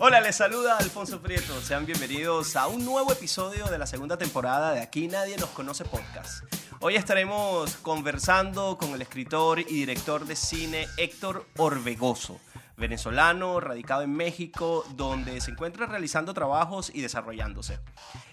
[0.00, 1.60] Hola, les saluda Alfonso Prieto.
[1.60, 5.84] Sean bienvenidos a un nuevo episodio de la segunda temporada de Aquí Nadie Nos Conoce
[5.84, 6.44] Podcast.
[6.80, 12.40] Hoy estaremos conversando con el escritor y director de cine Héctor Orbegoso,
[12.76, 17.80] venezolano radicado en México, donde se encuentra realizando trabajos y desarrollándose.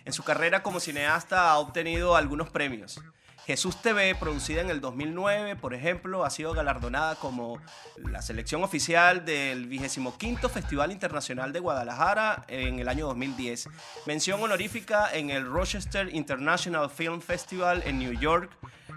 [0.05, 3.02] En su carrera como cineasta ha obtenido algunos premios.
[3.46, 7.61] Jesús TV, producida en el 2009, por ejemplo, ha sido galardonada como
[7.98, 13.69] la selección oficial del 25 Festival Internacional de Guadalajara en el año 2010.
[14.07, 18.50] Mención honorífica en el Rochester International Film Festival en New York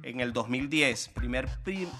[0.02, 1.08] en el 2010.
[1.08, 1.46] Primer,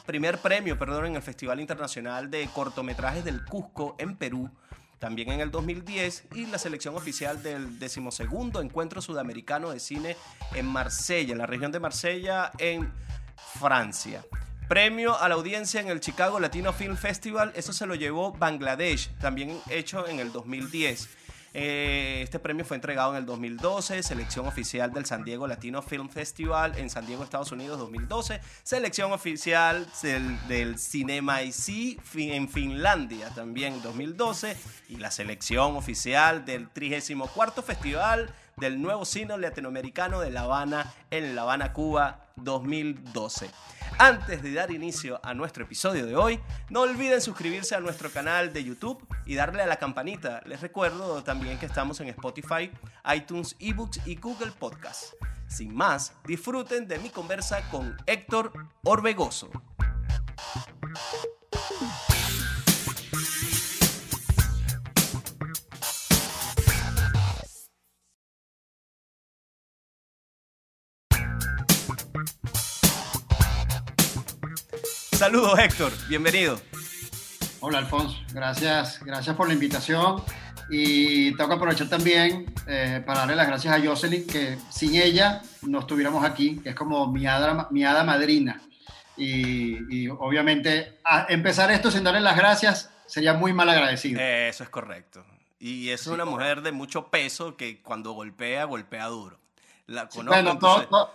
[0.06, 4.50] primer premio perdón, en el Festival Internacional de Cortometrajes del Cusco en Perú
[4.98, 10.16] también en el 2010 y la selección oficial del decimosegundo encuentro sudamericano de cine
[10.54, 12.92] en Marsella, en la región de Marsella, en
[13.58, 14.24] Francia.
[14.68, 19.10] Premio a la audiencia en el Chicago Latino Film Festival, eso se lo llevó Bangladesh,
[19.18, 21.08] también hecho en el 2010.
[21.60, 26.08] Eh, este premio fue entregado en el 2012, selección oficial del San Diego Latino Film
[26.08, 33.30] Festival en San Diego, Estados Unidos 2012, selección oficial del, del Cinema IC en Finlandia
[33.30, 34.56] también 2012
[34.88, 41.34] y la selección oficial del 34 Festival del Nuevo Cine Latinoamericano de La Habana en
[41.34, 43.50] La Habana, Cuba 2012.
[43.98, 48.52] Antes de dar inicio a nuestro episodio de hoy, no olviden suscribirse a nuestro canal
[48.52, 50.40] de YouTube y darle a la campanita.
[50.46, 52.70] Les recuerdo también que estamos en Spotify,
[53.14, 55.16] iTunes, eBooks y Google Podcasts.
[55.48, 58.52] Sin más, disfruten de mi conversa con Héctor
[58.84, 59.50] Orbegoso.
[75.18, 76.60] Saludos Héctor, bienvenido.
[77.58, 80.22] Hola Alfonso, gracias, gracias por la invitación
[80.70, 85.42] y tengo que aprovechar también eh, para darle las gracias a Jocelyn, que sin ella
[85.62, 88.62] no estuviéramos aquí, que es como mi hada, mi hada madrina.
[89.16, 94.20] Y, obviamente empezar esto sin darle las gracias sería muy mal agradecido.
[94.20, 95.24] Eso es correcto.
[95.58, 99.40] Y es una mujer de mucho peso que cuando golpea, golpea duro.
[99.88, 101.10] La conozco,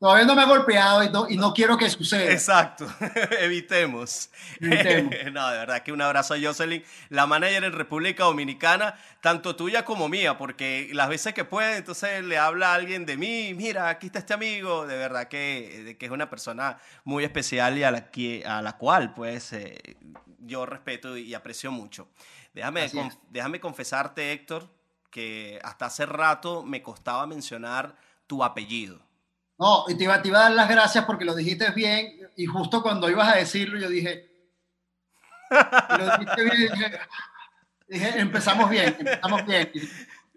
[0.00, 2.32] Todavía no me ha golpeado y no, y no quiero que suceda.
[2.32, 2.86] Exacto,
[3.38, 4.30] evitemos.
[4.58, 5.14] evitemos.
[5.32, 9.84] no, de verdad que un abrazo a Jocelyn, la manager en República Dominicana, tanto tuya
[9.84, 13.90] como mía, porque las veces que puede, entonces le habla a alguien de mí, mira,
[13.90, 17.90] aquí está este amigo, de verdad que, que es una persona muy especial y a
[17.90, 19.98] la, que, a la cual pues eh,
[20.38, 22.08] yo respeto y aprecio mucho.
[22.54, 22.90] Déjame,
[23.28, 24.66] déjame confesarte, Héctor,
[25.10, 27.96] que hasta hace rato me costaba mencionar
[28.26, 29.09] tu apellido.
[29.60, 33.10] No, y te iba, a dar las gracias porque lo dijiste bien y justo cuando
[33.10, 34.26] ibas a decirlo yo dije,
[35.50, 36.98] lo dijiste bien,
[37.86, 39.70] dije, empezamos bien, empezamos bien.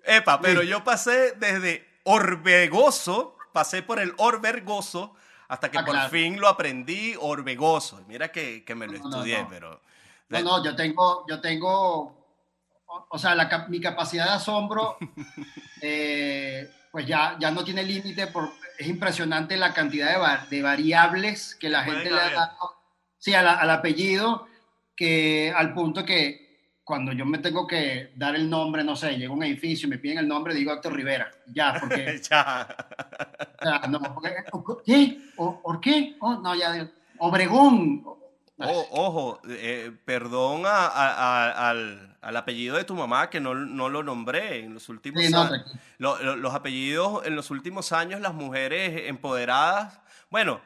[0.03, 5.15] Epa, pero yo pasé desde orbegoso, pasé por el orbergoso
[5.47, 8.03] hasta que ah, por fin lo aprendí orbegoso.
[8.09, 9.79] Mira que, que me lo estudié, pero...
[10.27, 12.27] No, no, yo tengo, yo tengo,
[13.07, 13.37] o, sea,
[13.69, 14.97] mi capacidad de asombro,
[15.81, 18.51] eh, pues ya, ya no tiene límite por
[18.83, 22.75] es impresionante la cantidad de, variables que la gente le ha dado
[23.17, 24.47] sí, al apellido,
[24.95, 26.43] que al punto que
[26.83, 29.91] cuando yo me tengo que dar el nombre, no sé, llego a un edificio y
[29.91, 31.31] me piden el nombre, digo Héctor Rivera.
[31.47, 32.19] Ya, porque.
[32.29, 32.67] ya.
[33.89, 34.01] no,
[34.85, 35.17] ¿Qué?
[35.35, 36.17] ¿Por qué?
[36.19, 36.91] Oh, no, ya.
[37.19, 38.03] Obregón.
[38.91, 44.87] ojo, eh, perdón al al apellido de tu mamá, que no, lo nombré en los
[44.87, 45.65] últimos años.
[45.97, 50.61] los apellidos en los últimos años, las mujeres empoderadas, bueno,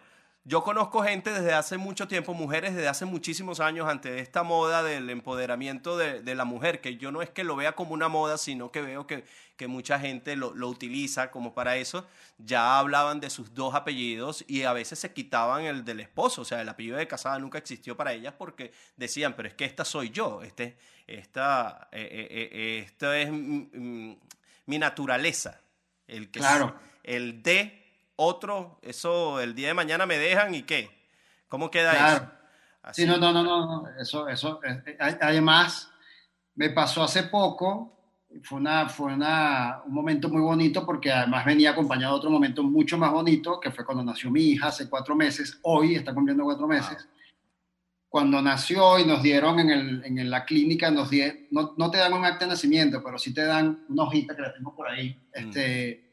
[0.47, 4.81] yo conozco gente desde hace mucho tiempo, mujeres desde hace muchísimos años, ante esta moda
[4.81, 8.37] del empoderamiento de, la mujer, que yo no es que lo vea como una moda,
[8.37, 9.25] sino que veo que,
[9.67, 12.07] mucha gente lo, utiliza como para eso.
[12.37, 16.45] Ya hablaban de sus dos apellidos y a veces se quitaban el del esposo, o
[16.45, 19.83] sea, el apellido de casada nunca existió para ellas porque decían, pero es que esta
[19.83, 20.77] soy yo, este,
[21.07, 23.31] esta, eh, eh, eh, es
[24.65, 25.59] mi naturaleza.
[26.07, 26.73] El que claro.
[27.03, 27.86] el de
[28.17, 30.89] otro, eso el día de mañana me dejan y qué.
[31.47, 32.31] ¿Cómo queda eso?
[32.91, 35.91] Sí, no, no, no, no, eso, eso, eh, eh, además,
[36.55, 37.97] me pasó hace poco,
[38.43, 42.63] fue, una, fue una, un momento muy bonito porque además venía acompañado de otro momento
[42.63, 46.43] mucho más bonito, que fue cuando nació mi hija hace cuatro meses, hoy está cumpliendo
[46.43, 47.07] cuatro meses.
[48.09, 51.97] Cuando nació y nos dieron en, el, en la clínica, nos die, no, no, te
[51.97, 54.87] dan un acta de nacimiento, pero sí te dan una hojita que la tengo por
[54.87, 55.39] ahí, mm.
[55.39, 56.06] este,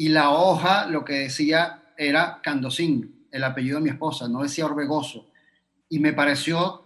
[0.00, 4.64] y la hoja lo que decía era Candosín, el apellido de mi esposa, no decía
[4.64, 5.30] Orbegoso.
[5.90, 6.84] Y me pareció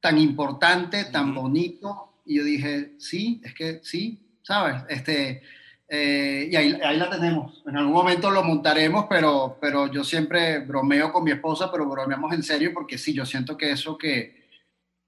[0.00, 4.82] tan importante, tan bonito, y yo dije, sí, es que sí, ¿sabes?
[4.88, 5.42] Este,
[5.90, 7.62] eh, y ahí, ahí, la tenemos.
[7.66, 12.32] En algún momento lo montaremos, pero, pero yo siempre bromeo con mi esposa, pero bromeamos
[12.32, 14.48] en serio porque sí, yo siento que eso que,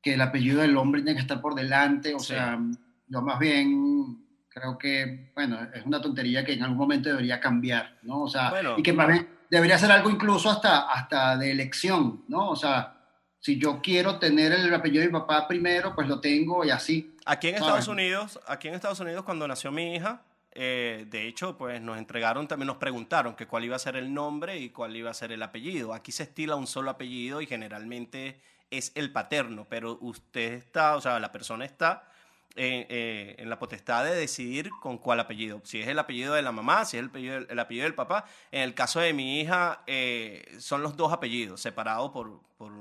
[0.02, 2.60] que el apellido del hombre tiene que estar por delante, o sea,
[3.06, 4.26] yo más bien
[4.60, 8.22] creo que, bueno, es una tontería que en algún momento debería cambiar, ¿no?
[8.22, 12.50] O sea, y que más bien debería ser algo incluso hasta, hasta de elección, ¿no?
[12.50, 12.96] O sea,
[13.40, 17.16] si yo quiero tener el apellido de mi papá primero, pues lo tengo y así.
[17.24, 20.22] Aquí en Estados Unidos, aquí en Estados Unidos cuando nació mi hija,
[20.52, 24.12] eh, de hecho, pues nos entregaron, también nos preguntaron que cuál iba a ser el
[24.12, 25.94] nombre y cuál iba a ser el apellido.
[25.94, 28.40] Aquí se estila un solo apellido y generalmente
[28.70, 32.09] es el paterno, pero usted está, o sea, la persona está
[32.56, 35.60] en, eh, en, la potestad de decidir con cuál apellido.
[35.64, 38.24] Si es el apellido de la mamá, si es el apellido, el apellido del papá.
[38.50, 42.72] En el caso de mi hija, eh, son los dos apellidos, separados por, por,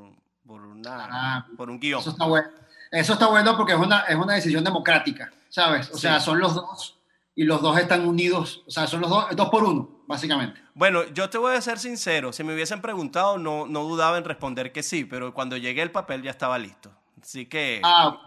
[0.46, 2.02] por, una, ah, por un guion.
[2.02, 2.50] Eso está bueno.
[2.92, 5.92] Eso está bueno porque es una, es una decisión democrática, ¿sabes?
[5.92, 7.00] O sea, son los dos
[7.36, 10.60] y los dos están unidos, o sea, son los dos, dos por uno, básicamente.
[10.74, 14.26] Bueno, yo te voy a ser sincero, si me hubiesen preguntado no, no dudaba en
[14.26, 16.92] responder que sí, pero cuando llegué el papel ya estaba listo.
[17.22, 18.18] Así que ah,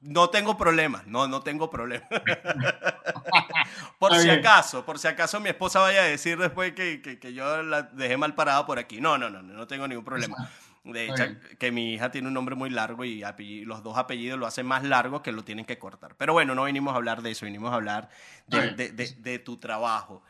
[0.00, 2.08] no tengo problemas, no, no tengo problemas.
[3.98, 7.34] por si acaso, por si acaso mi esposa vaya a decir después que, que, que,
[7.34, 9.00] yo la dejé mal parada por aquí.
[9.00, 10.50] No, no, no, no tengo ningún problema.
[10.84, 11.24] De hecho,
[11.58, 13.20] que mi hija tiene un nombre muy largo y
[13.64, 16.14] los dos apellidos lo hacen más largo que lo tienen que cortar.
[16.16, 18.08] Pero bueno, no venimos a hablar de eso, venimos a hablar
[18.46, 20.22] de, tu trabajo.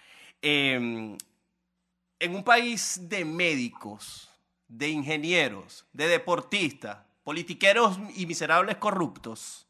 [0.42, 1.16] Em,
[2.18, 4.30] en un país de médicos,
[4.66, 6.98] de ingenieros, de deportistas,
[7.28, 9.68] politiqueros y miserables corruptos,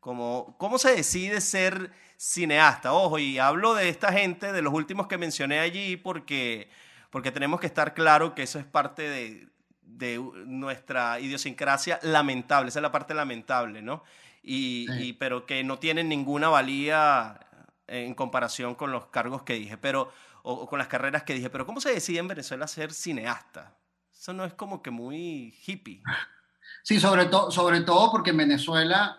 [0.00, 2.94] como, ¿cómo se decide ser cineasta?
[2.94, 6.70] Ojo, y hablo de esta gente, de los últimos que mencioné allí, porque,
[7.10, 9.48] porque tenemos que estar claro que eso es parte de
[9.86, 14.02] de nuestra idiosincrasia lamentable, esa es la parte lamentable, ¿no?
[14.42, 17.40] Y, pero que no tienen ninguna valía
[17.88, 20.12] en comparación con los cargos que dije, pero,
[20.44, 23.76] o, con las carreras que dije, pero ¿cómo se decide en Venezuela ser cineasta?
[24.12, 26.02] Eso no es como que muy hippie.
[26.82, 29.18] Sí, sobre, todo sobre todo porque en Venezuela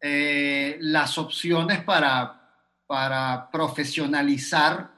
[0.00, 2.52] eh, las opciones para,
[2.86, 4.90] para profesionalizar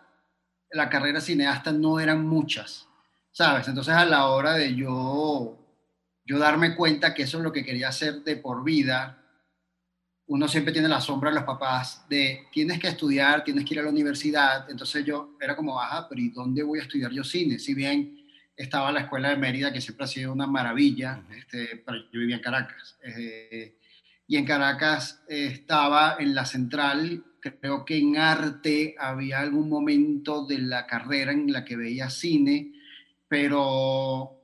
[0.72, 2.86] la carrera cineasta no eran muchas.
[3.32, 3.68] ¿sabes?
[3.68, 5.58] Entonces a la hora de yo,
[6.24, 9.16] yo darme cuenta que eso es lo que quería hacer de por vida,
[10.26, 13.80] uno siempre tiene la sombra de los papás de tienes que estudiar, tienes que ir
[13.80, 14.70] a la universidad.
[14.70, 17.58] Entonces yo era como, ajá, pero ¿y dónde voy a estudiar yo cine?
[17.58, 18.19] Si bien
[18.62, 22.36] estaba la escuela de Mérida, que siempre ha sido una maravilla, este, pero yo vivía
[22.36, 22.98] en Caracas.
[23.02, 23.76] Eh,
[24.26, 30.58] y en Caracas estaba en la central, creo que en arte había algún momento de
[30.58, 32.72] la carrera en la que veía cine
[33.30, 34.42] pero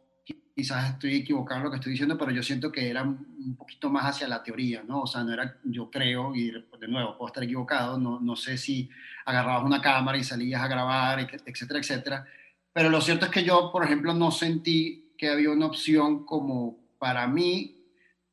[0.54, 3.90] quizás estoy equivocado en lo que estoy diciendo, pero yo siento que era un poquito
[3.90, 5.00] más hacia la teoría, ¿no?
[5.02, 8.56] O sea, no era, yo creo, y de nuevo, puedo estar equivocado, no, no sé
[8.56, 8.88] si
[9.24, 12.26] agarrabas una cámara y salías a grabar, etcétera, etcétera,
[12.76, 16.78] pero lo cierto es que yo, por ejemplo, no sentí que había una opción como
[16.98, 17.86] para mí,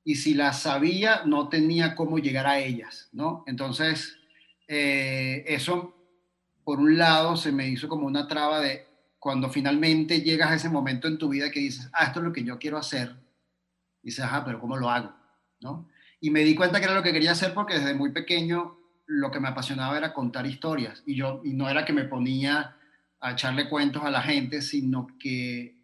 [0.03, 3.45] y si la sabía, no tenía cómo llegar a ellas, ¿no?
[3.47, 4.17] Entonces,
[4.67, 5.95] eh, eso,
[6.65, 8.85] por un lado, se me hizo como una traba de,
[9.17, 12.33] cuando finalmente llegas a ese momento en tu vida que dices, ah, esto es lo
[12.33, 13.15] que yo quiero hacer,
[14.01, 15.13] dices, ajá, pero ¿cómo lo hago?
[15.61, 15.87] ¿No?
[16.19, 19.31] Y me di cuenta que era lo que quería hacer porque desde muy pequeño lo
[19.31, 21.01] que me apasionaba era contar historias.
[21.05, 22.75] Y, yo, y no era que me ponía
[23.24, 25.77] a echarle cuentos a la gente, sino que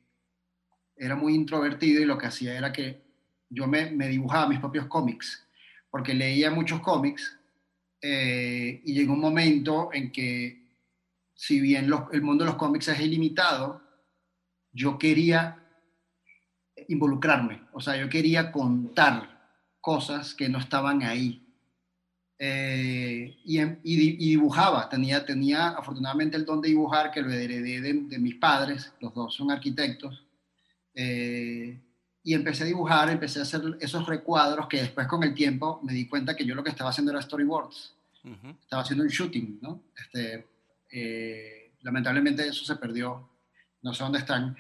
[0.98, 3.02] era muy introvertido y lo que hacía era que
[3.50, 5.48] yo me, dibujaba mis propios cómics,
[5.90, 7.40] porque leía muchos cómics
[8.02, 10.66] eh, y llegó un momento en que
[11.34, 13.82] si bien el mundo de los cómics es ilimitado,
[14.74, 15.64] yo quería
[16.90, 21.49] involucrarme, o sea, yo quería contar cosas que no estaban ahí.
[22.42, 23.96] Eh, y,
[24.30, 29.14] dibujaba, tenía, tenía afortunadamente el don de dibujar que lo heredé de, mis padres, los
[29.14, 30.24] dos son arquitectos,
[30.94, 31.78] eh,
[32.24, 35.92] y empecé a dibujar, empecé a hacer esos recuadros que después con el tiempo me
[35.92, 37.94] di cuenta que yo lo que estaba haciendo era storyboards,
[38.62, 39.84] estaba haciendo un shooting, ¿no?
[39.98, 40.48] Este,
[40.92, 43.30] eh, lamentablemente eso se perdió,
[43.82, 44.56] no sé dónde están.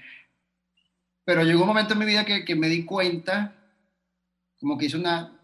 [1.23, 3.55] Pero llegó un momento en mi vida que, que, me di cuenta,
[4.59, 5.38] como que hice una,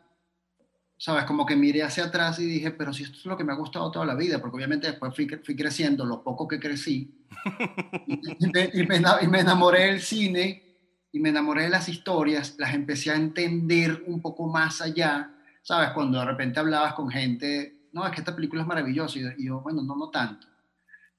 [0.98, 1.26] ¿sabes?
[1.26, 3.56] Como que miré hacia atrás y dije, pero si esto es lo que me ha
[3.56, 7.26] gustado toda la vida, porque obviamente después fui, fui creciendo, lo poco que crecí,
[8.08, 10.64] y, me, y, me, y me enamoré del cine
[11.12, 15.92] y me enamoré de las historias, las empecé a entender un poco más allá, ¿sabes?
[15.92, 19.62] Cuando de repente hablabas con gente, no, es que esta película es maravillosa, y yo,
[19.62, 20.48] bueno, no, no tanto.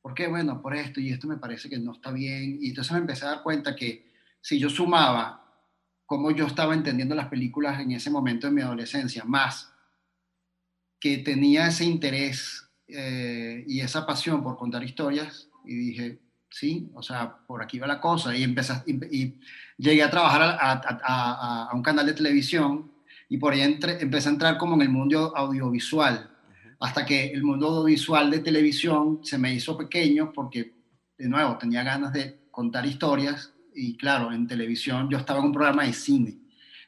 [0.07, 0.29] ¿Por qué?
[0.29, 2.59] Bueno, por esto y esto me parece que no está bien.
[2.61, 5.46] Y entonces me empecé a dar cuenta que si yo sumaba
[6.07, 9.73] cómo yo estaba entendiendo las películas en ese momento de mi adolescencia, más
[10.99, 17.03] que tenía ese interés eh, y esa pasión por contar historias y dije, sí, o
[17.03, 19.35] sea, por aquí va la cosa y, empecé, y,
[19.77, 22.93] llegué a trabajar a, un canal de televisión
[23.29, 26.31] y por ahí empecé a entrar como en el mundo audiovisual,
[26.79, 30.73] hasta que el mundo audiovisual de televisión se me hizo pequeño porque,
[31.19, 35.53] de nuevo, tenía ganas de contar historias y claro, en televisión yo estaba en un
[35.53, 36.39] programa de cine.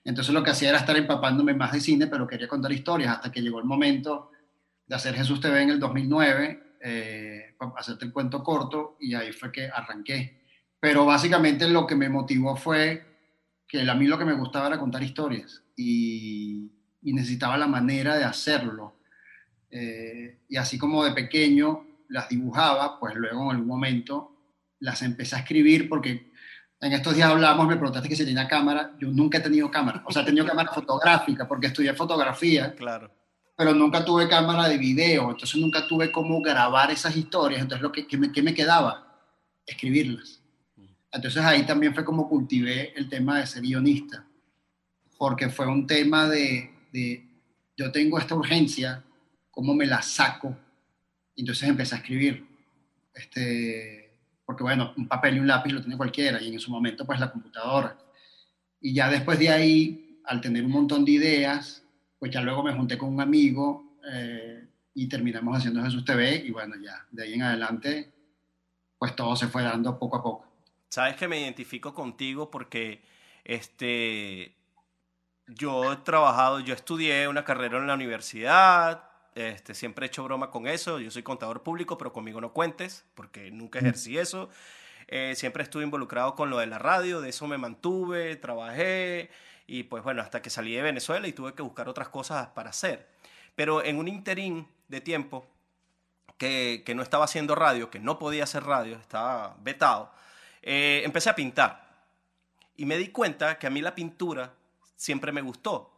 [0.04, 3.30] Entonces lo que hacía era estar empapándome más de cine, pero quería contar historias hasta
[3.30, 4.30] que llegó el momento
[4.86, 9.52] de hacer Jesús TV en el 2009, eh, hacerte el cuento corto y ahí fue
[9.52, 10.46] que arranqué.
[10.80, 13.04] Pero básicamente lo que me motivó fue
[13.66, 18.24] que a mí lo que me gustaba era contar historias y, necesitaba la manera de
[18.24, 18.96] hacerlo.
[19.70, 24.32] Eh, y así como de pequeño las dibujaba, pues luego en algún momento
[24.80, 26.27] las empecé a escribir porque
[26.80, 28.92] en estos días hablamos, me preguntaste que si tenía cámara.
[29.00, 30.02] Yo nunca he tenido cámara.
[30.06, 32.74] O sea, he tenido cámara fotográfica porque estudié fotografía.
[32.74, 33.10] Claro.
[33.56, 35.30] Pero nunca tuve cámara de video.
[35.30, 37.62] Entonces nunca tuve cómo grabar esas historias.
[37.62, 39.20] Entonces, lo que, me, ¿qué me quedaba?
[39.66, 40.40] Escribirlas.
[41.10, 44.24] Entonces ahí también fue como cultivé el tema de ser guionista.
[45.16, 47.28] Porque fue un tema de, de
[47.76, 49.02] yo tengo esta urgencia,
[49.50, 50.56] ¿cómo me la saco?
[51.34, 52.46] Entonces empecé a escribir.
[53.14, 53.97] Este,
[54.48, 57.20] porque bueno, un papel y un lápiz lo tiene cualquiera y en su momento pues
[57.20, 57.98] la computadora.
[58.80, 61.84] Y ya después de ahí, al tener un montón de ideas,
[62.18, 66.50] pues ya luego me junté con un amigo eh, y terminamos haciendo Jesús TV y
[66.50, 68.10] bueno, ya de ahí en adelante,
[68.98, 70.46] pues todo se fue dando poco a poco.
[70.88, 73.02] Sabes que me identifico contigo porque
[73.44, 74.56] este,
[75.46, 79.07] yo he trabajado, yo estudié una carrera en la universidad,
[79.38, 80.98] este, siempre he hecho broma con eso.
[80.98, 84.50] Yo soy contador público, pero conmigo no cuentes, porque nunca ejercí eso.
[85.06, 89.30] Eh, siempre estuve involucrado con lo de la radio, de eso me mantuve, trabajé
[89.66, 92.70] y pues bueno, hasta que salí de Venezuela y tuve que buscar otras cosas para
[92.70, 93.08] hacer.
[93.54, 95.46] Pero en un interín de tiempo
[96.36, 100.12] que, que no estaba haciendo radio, que no podía hacer radio, estaba vetado,
[100.62, 101.88] eh, empecé a pintar.
[102.76, 104.52] Y me di cuenta que a mí la pintura
[104.96, 105.90] siempre me gustó,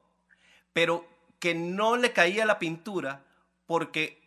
[0.72, 3.24] pero que no le caía la pintura
[3.70, 4.20] porque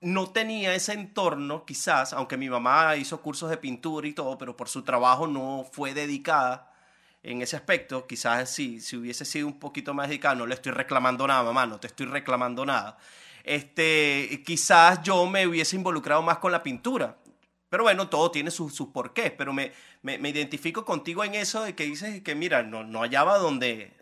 [0.00, 4.56] no tenía ese entorno, quizás, aunque mi mamá hizo cursos de pintura y todo, pero
[4.56, 6.72] por su trabajo no fue dedicada
[7.22, 8.06] en ese aspecto.
[8.06, 11.66] Quizás si, si hubiese sido un poquito más dedicada, no le estoy reclamando nada, mamá,
[11.66, 12.96] no te estoy reclamando nada.
[13.42, 17.18] Este, quizás yo me hubiese involucrado más con la pintura.
[17.68, 21.64] Pero bueno, todo tiene sus su porqués, pero me, me, me, identifico contigo en eso
[21.64, 23.92] de que dices que, mira, no, no hallaba donde,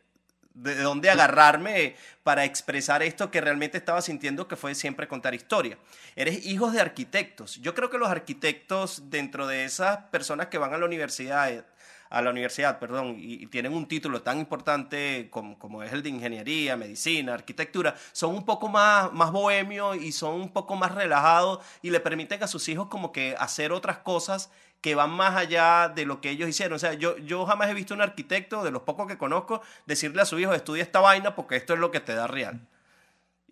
[0.54, 5.78] de dónde agarrarme para expresar esto que realmente estaba sintiendo que fue siempre contar historia.
[6.14, 7.56] Eres hijos de arquitectos.
[7.60, 11.64] Yo creo que los arquitectos dentro de esas personas que van a la universidad
[12.12, 16.10] a la universidad, perdón, y, tienen un título tan importante como, como, es el de
[16.10, 21.60] ingeniería, medicina, arquitectura, son un poco más, más bohemios y son un poco más relajados
[21.80, 24.50] y le permiten a sus hijos como que hacer otras cosas
[24.82, 26.76] que van más allá de lo que ellos hicieron.
[26.76, 30.20] O sea, yo, yo jamás he visto un arquitecto, de los pocos que conozco, decirle
[30.20, 32.60] a su hijo, estudia esta vaina porque esto es lo que te da real.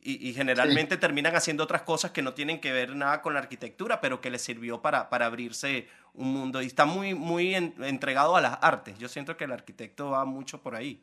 [0.03, 4.01] Y, generalmente terminan haciendo otras cosas que no tienen que ver nada con la arquitectura,
[4.01, 6.63] pero que les sirvió para, para abrirse un mundo.
[6.63, 8.99] Y está muy, muy entregado a las artes.
[8.99, 11.03] Yo siento que el arquitecto va mucho por ahí.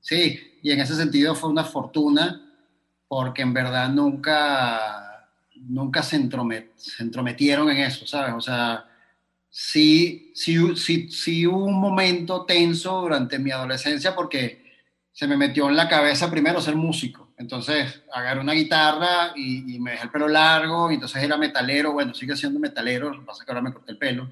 [0.00, 2.44] Sí, y en ese sentido fue una fortuna
[3.08, 6.28] porque en verdad nunca, nunca se,
[6.76, 8.34] se entrometieron en eso, ¿sabes?
[8.34, 8.86] O sea,
[9.48, 14.68] sí, sí, sí, sí hubo un momento tenso durante mi adolescencia porque
[15.12, 17.27] se me metió en la cabeza primero ser músico.
[17.38, 21.92] Entonces agarré una guitarra y, me dejé el pelo largo y entonces era metalero.
[21.92, 24.30] Bueno, sigue siendo metalero, lo que pasa es que ahora me corté el pelo.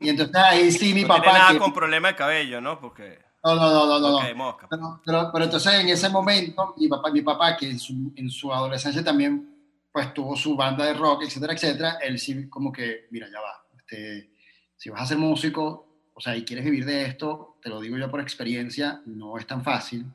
[0.00, 1.22] Y entonces ahí sí mi papá...
[1.22, 2.80] Tiene nada con problema de cabello, ¿no?
[2.80, 3.18] Porque...
[3.44, 5.00] No, no, no, no, no.
[5.04, 8.52] Pero, pero, entonces en ese momento mi papá, mi papá que en su, en su
[8.52, 9.48] adolescencia también
[9.92, 13.66] pues tuvo su banda de rock, etcétera, etcétera, él sí como que, mira, ya va,
[13.76, 14.30] este,
[14.76, 17.98] si vas a ser músico, o sea, y quieres vivir de esto, te lo digo
[17.98, 20.06] yo por experiencia, no es tan fácil.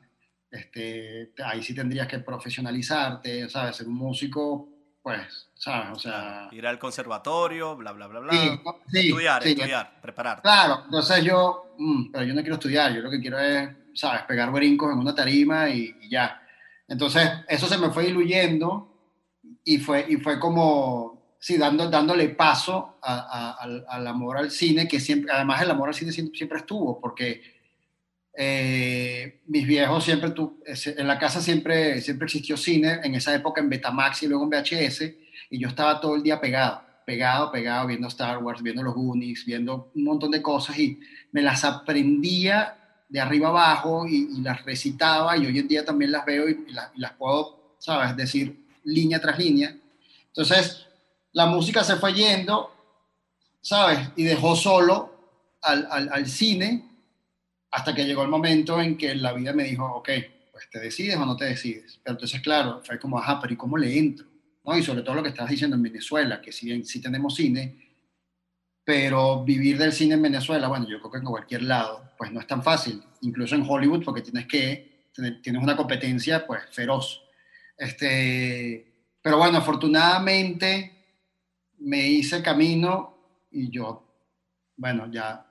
[0.50, 3.76] Este, ahí sí tendrías que profesionalizarte, ¿sabes?
[3.76, 4.68] Ser un músico,
[5.02, 5.96] pues, ¿sabes?
[5.96, 6.48] O sea...
[6.52, 8.60] Ir al conservatorio, bla, bla, bla, bla.
[8.92, 10.42] estudiar, estudiar, prepararte.
[10.42, 14.22] Claro, entonces yo, mm, pero yo no quiero estudiar, yo lo que quiero es, ¿sabes?
[14.22, 16.42] Pegar brincos en una tarima y, y ya.
[16.88, 18.88] Entonces, eso se me fue diluyendo
[19.64, 25.32] y fue, y fue como, sí, dando, dándole paso al amor al cine, que siempre,
[25.32, 27.57] además el amor al cine siempre, estuvo, porque
[28.40, 33.60] eh, mis viejos siempre, tu, en la casa siempre, siempre existió cine, en esa época
[33.60, 35.02] en Betamax y luego en VHS,
[35.50, 39.44] y yo estaba todo el día pegado, pegado, pegado, viendo Star Wars, viendo los Goonies,
[39.44, 41.00] viendo un montón de cosas, y
[41.32, 42.76] me las aprendía
[43.08, 46.64] de arriba abajo y, las recitaba y hoy en día también las veo y,
[46.94, 48.16] las, puedo, ¿sabes?
[48.16, 49.76] Decir línea tras línea.
[50.28, 50.86] Entonces,
[51.32, 52.72] la música se fue yendo,
[53.60, 53.98] ¿sabes?
[54.14, 55.12] Y dejó solo
[55.60, 56.87] al, al, al, cine
[57.70, 60.08] hasta que llegó el momento en que la vida me dijo, ok,
[60.52, 62.00] pues te decides o no te decides.
[62.02, 64.26] Pero entonces, claro, fue como, ajá, pero ¿y cómo le entro?
[64.64, 64.76] ¿No?
[64.76, 67.88] Y sobre todo lo que estás diciendo en Venezuela, que si bien sí tenemos cine,
[68.84, 72.40] pero vivir del cine en Venezuela, bueno, yo creo que en cualquier lado, pues no
[72.40, 75.06] es tan fácil, incluso en Hollywood, porque tienes que,
[75.42, 77.22] tienes una competencia pues feroz.
[77.76, 80.92] Este, pero bueno, afortunadamente
[81.80, 84.04] me hice camino y yo,
[84.76, 85.47] bueno, ya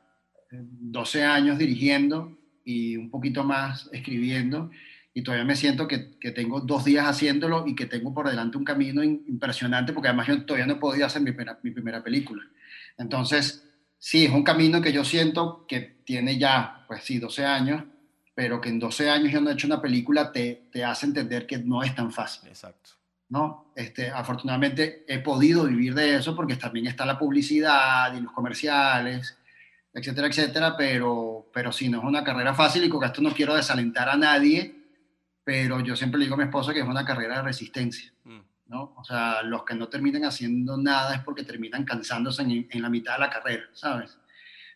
[0.52, 4.70] 12 años dirigiendo y un poquito más escribiendo
[5.14, 8.58] y todavía me siento que, que, tengo dos días haciéndolo y que tengo por delante
[8.58, 11.32] un camino impresionante porque además yo todavía no he podido hacer mi
[11.64, 12.44] mi primera película.
[12.98, 17.84] Entonces, sí, es un camino que yo siento que tiene ya, pues sí, 12 años,
[18.36, 21.48] pero que en 12 años yo no he hecho una película te, te hace entender
[21.48, 22.48] que no es tan fácil.
[22.50, 22.92] Exacto.
[23.30, 23.74] ¿no?
[23.76, 29.37] Este, afortunadamente he podido vivir de eso porque también está la publicidad y los comerciales,
[29.98, 33.56] etcétera, etcétera, pero, pero sí, no es una carrera fácil y con esto no quiero
[33.56, 34.76] desalentar a nadie,
[35.44, 38.14] pero yo siempre le digo a mi esposa que es una carrera de resistencia.
[38.24, 38.40] Mm.
[38.68, 38.94] ¿no?
[38.98, 43.14] O sea, los que no terminan haciendo nada es porque terminan cansándose en, la mitad
[43.14, 44.20] de la carrera, ¿sabes?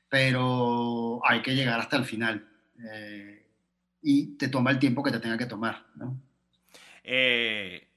[0.09, 2.47] Pero hay que llegar hasta el final.
[2.91, 3.45] Eh,
[4.01, 6.19] y te toma el tiempo que te tenga que tomar, ¿no?
[7.03, 7.87] Eh,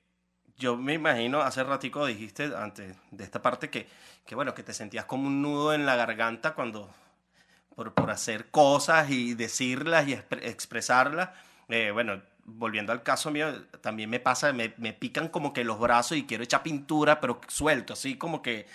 [0.58, 3.86] yo me imagino, hace ratico dijiste antes de esta parte que,
[4.26, 6.92] que, bueno, que te sentías como un nudo en la garganta cuando,
[7.74, 11.30] por, por hacer cosas y decirlas y expresarlas.
[11.68, 15.78] Eh, bueno, volviendo al caso mío, también me pasa, me, me, pican como que los
[15.78, 18.66] brazos y quiero echar pintura, pero suelto, así como que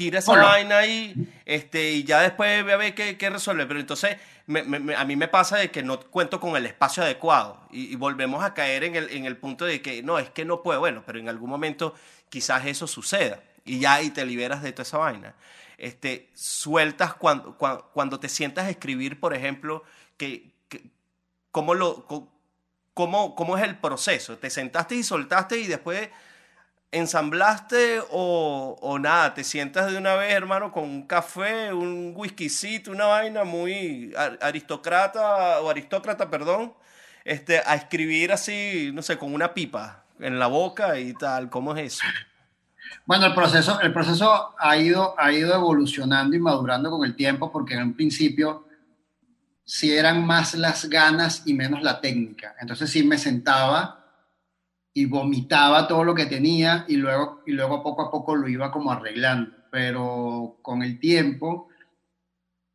[0.00, 1.14] tira esa vaina ahí
[1.44, 3.66] este, y ya después voy a ver qué, qué resuelve.
[3.66, 4.16] Pero entonces
[4.96, 8.54] a mí me pasa de que no cuento con el espacio adecuado y, volvemos a
[8.54, 11.18] caer en el, en el punto de que no, es que no puedo, bueno, pero
[11.18, 11.94] en algún momento
[12.30, 15.34] quizás eso suceda y ya y te liberas de toda esa vaina.
[15.80, 19.82] Este, sueltas cuando, cuando, cuando te sientas a escribir, por ejemplo,
[20.16, 20.52] que,
[21.50, 22.06] cómo lo
[22.94, 24.36] ¿Cómo, ¿Cómo es el proceso?
[24.36, 26.10] ¿Te sentaste y soltaste y después
[26.92, 29.32] ensamblaste o, o, nada?
[29.32, 35.60] ¿Te sientas de una vez, hermano, con un café, un whiskycito, una vaina muy aristócrata
[35.60, 36.74] o aristócrata, perdón,
[37.24, 41.48] este, a escribir así, no sé, con una pipa en la boca y tal?
[41.48, 42.02] ¿Cómo es eso?
[43.06, 47.50] Bueno, el proceso, el proceso ha, ido, ha ido evolucionando y madurando con el tiempo
[47.50, 48.66] porque en un principio
[49.64, 52.56] si eran más las ganas y menos la técnica.
[52.60, 54.04] Entonces sí me sentaba
[54.92, 58.72] y vomitaba todo lo que tenía y luego, y luego poco a poco lo iba
[58.72, 59.52] como arreglando.
[59.70, 61.68] Pero con el tiempo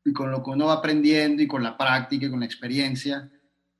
[0.06, 3.30] y con lo que uno va aprendiendo y con la práctica y con la experiencia,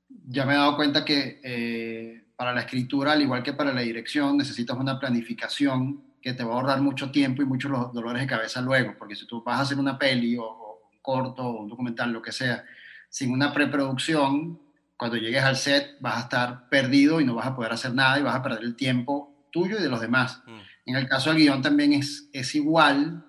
[0.08, 3.80] ya me he dado cuenta que eh, para la escritura, al igual que para la
[3.80, 8.28] dirección, necesitas una planificación que te va a ahorrar mucho tiempo y muchos dolores de
[8.28, 11.62] cabeza luego, porque si tú vas a hacer una peli o, o un corto o
[11.62, 12.64] un documental, lo que sea,
[13.08, 14.60] sin una preproducción,
[14.96, 18.18] cuando llegues al set vas a estar perdido y no vas a poder hacer nada
[18.18, 20.42] y vas a perder el tiempo tuyo y de los demás.
[20.46, 20.60] Mm.
[20.86, 23.24] En el caso del guion también es, es igual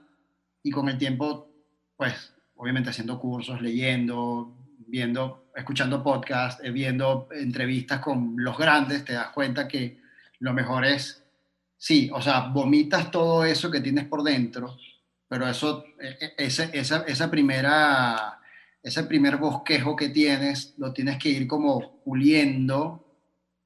[0.63, 1.49] y con el tiempo,
[1.95, 4.55] pues, obviamente haciendo cursos, leyendo,
[4.87, 9.99] viendo, escuchando podcasts, eh, viendo entrevistas con los grandes, te das cuenta que
[10.39, 11.23] lo mejor es,
[11.77, 14.77] sí, o sea, vomitas todo eso que tienes por dentro,
[15.27, 18.37] pero eso, e, e, esa, esa, esa primera
[18.87, 23.03] ese primer bosquejo que tienes lo tienes que ir como puliendo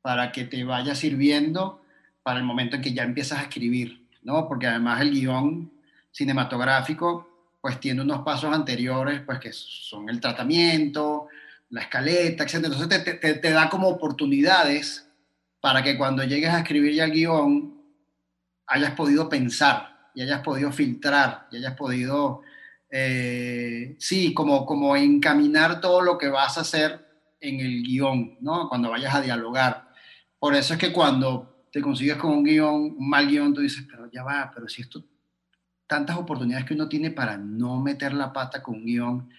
[0.02, 1.82] para que te vaya sirviendo
[2.24, 4.48] para el momento en que ya empiezas a escribir, ¿no?
[4.48, 5.72] Porque además el guion
[6.12, 7.28] cinematográfico
[7.62, 11.28] pues tiene unos pasos anteriores, pues que son el tratamiento,
[11.70, 12.56] la escaleta, etc.
[12.56, 15.08] Entonces te, te da como oportunidades
[15.60, 17.81] para que cuando llegues a escribir ya el guion
[18.72, 22.42] hayas podido pensar y hayas podido filtrar y hayas podido
[22.94, 27.08] eh, sí, como, como encaminar todo lo que vas a hacer
[27.40, 28.68] en el guion, ¿no?
[28.68, 29.90] Cuando vayas a dialogar.
[30.38, 33.86] Por eso es que cuando te consigues con un guion, un mal guion, tú dices,
[33.90, 35.04] pero ya va, pero si esto,
[35.88, 39.30] tantas oportunidades que uno tiene para no meter la pata con un guion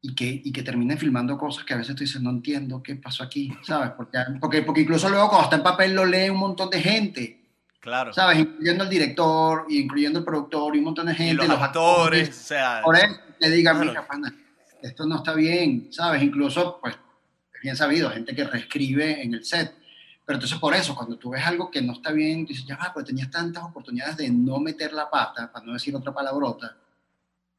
[0.00, 2.96] y que, y que termine filmando cosas que a veces tú dices, no entiendo qué
[2.96, 3.90] pasó aquí, ¿sabes?
[3.90, 7.43] Porque, porque, porque incluso luego cuando está en papel lo lee un montón de gente
[7.84, 8.14] Claro.
[8.14, 8.38] ¿Sabes?
[8.38, 11.46] Incluyendo el director, y incluyendo el productor y un montón de gente.
[11.46, 12.80] los, actores, o sea.
[12.82, 14.06] Por eso te digan, mira,
[14.80, 16.22] esto no está bien, ¿sabes?
[16.22, 19.74] Incluso, pues, es bien sabido, gente que reescribe en el set.
[20.24, 22.90] Pero entonces por eso, cuando tú ves algo que no está bien, dices, ya va,
[22.90, 26.74] pues tenías tantas oportunidades de no meter la pata, para no decir otra palabrota,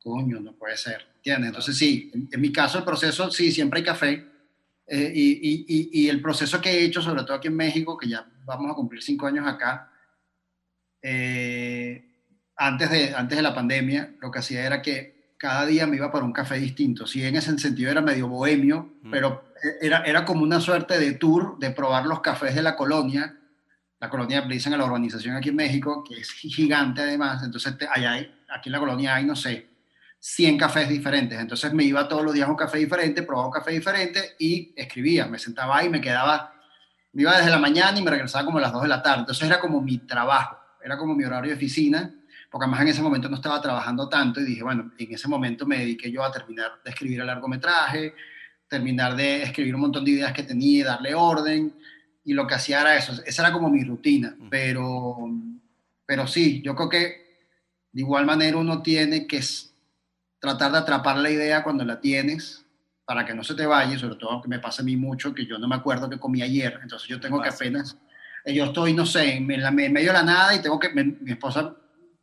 [0.02, 1.50] coño, no puede ser, ¿entiendes?
[1.50, 4.28] Entonces sí, en, mi caso el proceso, sí, siempre hay café.
[4.88, 8.10] Eh, y, y, y, el proceso que he hecho, sobre todo aquí en México, que
[8.10, 9.92] ya vamos a cumplir cinco años acá,
[11.08, 12.04] eh,
[12.58, 16.12] antes, de, antes de la pandemia, lo que hacía era que cada día me iba
[16.12, 17.06] para un café distinto.
[17.06, 21.60] Si en ese sentido era medio bohemio, pero era, era como una suerte de tour
[21.60, 23.38] de probar los cafés de la colonia.
[24.00, 27.44] La colonia le dicen a la urbanización aquí en México, que es gigante además.
[27.44, 29.68] Entonces, allá hay, aquí en la colonia hay, no sé,
[30.28, 31.40] 100 cafés diferentes.
[31.40, 34.74] Entonces me iba todos los días a un café diferente, probaba un café diferente y
[34.76, 35.28] escribía.
[35.28, 36.52] Me sentaba ahí me quedaba,
[37.14, 39.20] me iba desde la mañana y me regresaba como a las 2 de la tarde.
[39.20, 42.14] Entonces era como mi trabajo, era como mi horario de oficina,
[42.52, 45.66] porque además en ese momento no estaba trabajando tanto y dije, bueno, en ese momento
[45.66, 48.14] me dediqué yo a terminar de escribir el largometraje,
[48.68, 51.74] terminar de escribir un montón de ideas que tenía, darle orden
[52.24, 53.14] y lo que hacía era eso.
[53.26, 55.18] Esa era como mi rutina, pero,
[56.06, 57.26] pero sí, yo creo que
[57.92, 59.42] de igual manera uno tiene que
[60.40, 62.64] tratar de atrapar la idea cuando la tienes
[63.06, 65.48] para que no se te vaya, sobre todo que me pasa a mí mucho, que
[65.48, 67.98] yo no me acuerdo que comí ayer, entonces yo tengo que apenas,
[68.54, 71.76] yo estoy, no sé, en, medio de la nada y tengo que, mi, esposa,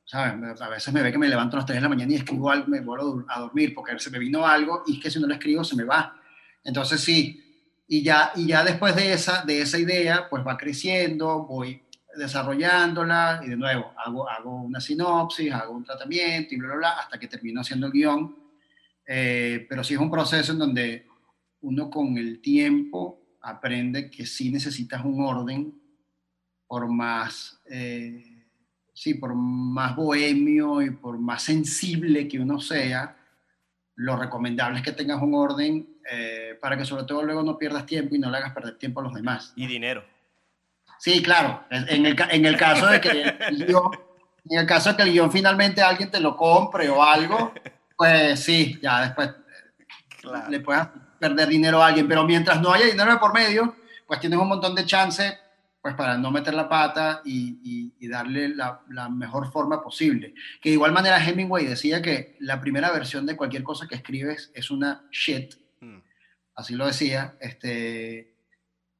[0.04, 0.60] ¿sabes?
[0.60, 2.50] A veces me ve que me levanto a las 3 de la mañana y escribo
[2.50, 5.26] algo, me vuelvo a dormir porque se me vino algo y es que si no
[5.26, 6.16] lo escribo se me va.
[6.62, 7.42] Entonces sí,
[7.88, 11.82] y ya, y ya después de esa, de esa idea, pues va creciendo, voy
[12.16, 16.90] desarrollándola y de nuevo hago, hago una sinopsis, hago un tratamiento y bla, bla, bla,
[17.00, 18.36] hasta que termino haciendo el guion.
[19.06, 21.06] Eh, pero sí es un proceso en donde
[21.62, 25.81] uno con el tiempo aprende que sí necesitas un orden
[26.72, 28.46] por más, eh,
[28.94, 33.14] sí, por más bohemio y por más sensible que uno sea,
[33.96, 37.84] lo recomendable es que tengas un orden eh, para que sobre todo luego no pierdas
[37.84, 39.52] tiempo y no le hagas perder tiempo a los demás.
[39.54, 40.02] Y dinero.
[40.98, 41.62] Sí, claro.
[41.68, 43.10] En el, en el caso de que
[43.48, 43.90] el guion,
[44.48, 47.52] en el caso de que el guion finalmente alguien te lo compre o algo,
[47.98, 49.30] pues sí, ya después
[50.48, 50.88] le puedas
[51.20, 52.08] perder dinero a alguien.
[52.08, 55.38] Pero mientras no haya dinero por medio, pues tienes un montón de chance
[55.82, 60.32] pues para no meter la pata y, y, darle la, la, mejor forma posible.
[60.60, 64.52] Que de igual manera Hemingway decía que la primera versión de cualquier cosa que escribes
[64.54, 65.54] es una shit.
[65.80, 65.98] Mm.
[66.54, 67.36] Así lo decía.
[67.40, 68.36] Este,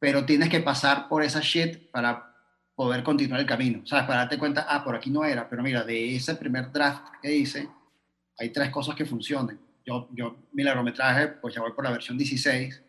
[0.01, 2.35] pero tienes que pasar por esa shit para
[2.75, 4.05] poder continuar el camino, ¿sabes?
[4.07, 7.33] Para darte cuenta, ah, por aquí no era, pero mira, de ese primer draft que
[7.33, 7.68] hice,
[8.38, 9.61] hay tres cosas que funcionan.
[9.87, 12.83] Yo, yo mi largometraje, pues ya voy por la versión 16,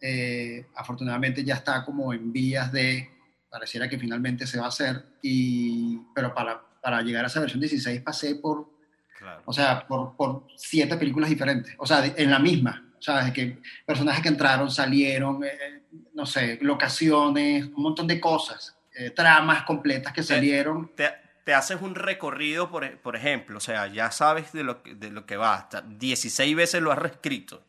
[0.00, 3.15] eh, afortunadamente ya está como en vías de,
[3.56, 7.58] pareciera que finalmente se va a hacer, y, pero para, para llegar a esa versión
[7.58, 8.68] 16 pasé por,
[9.46, 13.32] o sea, por, por siete películas diferentes, o sea, en la misma, ¿sabes?
[13.32, 19.62] Que personajes que entraron, salieron, eh, no sé, locaciones, un montón de cosas, eh, tramas
[19.62, 20.90] completas que salieron.
[20.94, 21.10] Te,
[21.42, 25.24] te, haces un recorrido, por, por, ejemplo, o sea, ya sabes de lo, de lo
[25.24, 27.64] que va, hasta 16 veces lo has reescrito.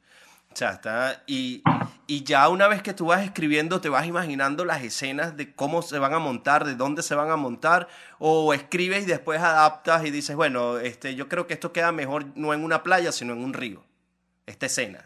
[0.57, 1.61] Sea, está, y,
[2.07, 5.83] y ya una vez que tú vas escribiendo, te vas imaginando las escenas de cómo
[5.83, 10.03] se van a montar, de dónde se van a montar, o escribes y después adaptas
[10.03, 13.33] y dices, bueno, este, yo creo que esto queda mejor no en una playa, sino
[13.33, 13.83] en un río,
[14.47, 15.05] esta escena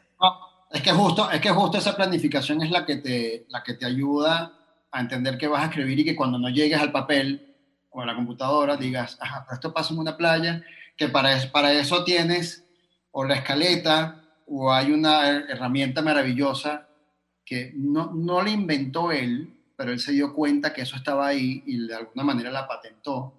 [0.71, 3.85] es que justo, es que justo esa planificación es la que te, la que te
[3.85, 4.53] ayuda
[4.89, 7.57] a entender qué vas a escribir y que cuando no llegues al papel
[7.89, 10.63] o a la computadora digas, ajá, esto pasa en una playa,
[10.95, 12.63] que para, para eso tienes
[13.11, 14.20] o la escaleta
[14.53, 16.87] o hay una herramienta maravillosa
[17.45, 21.63] que no, no la inventó él, pero él se dio cuenta que eso estaba ahí
[21.65, 23.33] y de alguna manera la patentó.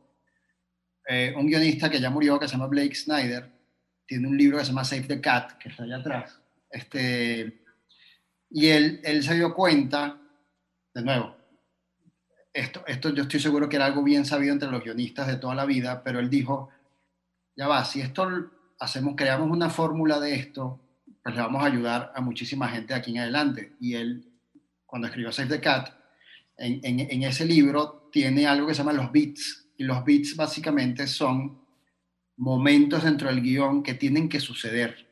[1.07, 3.51] Eh, un guionista que ya murió, que se llama Blake Snyder,
[4.07, 7.61] tiene un libro que se llama Save the Cat, que está allá atrás este,
[8.51, 10.19] y él, él se dio cuenta,
[10.95, 11.37] de nuevo,
[12.53, 15.55] esto, esto yo estoy seguro que era algo bien sabido entre los guionistas de toda
[15.55, 16.71] la vida, pero él dijo,
[17.55, 20.81] ya va, si esto hacemos, creamos una fórmula de esto,
[21.23, 23.73] pues le vamos a ayudar a muchísima gente aquí en adelante.
[23.81, 24.29] Y él,
[24.87, 25.91] cuando escribió Save the Cat,
[26.57, 30.37] en, en, en ese libro tiene algo que se llama los beats, y los beats
[30.37, 31.61] básicamente son
[32.37, 35.09] momentos dentro del guion que tienen que suceder.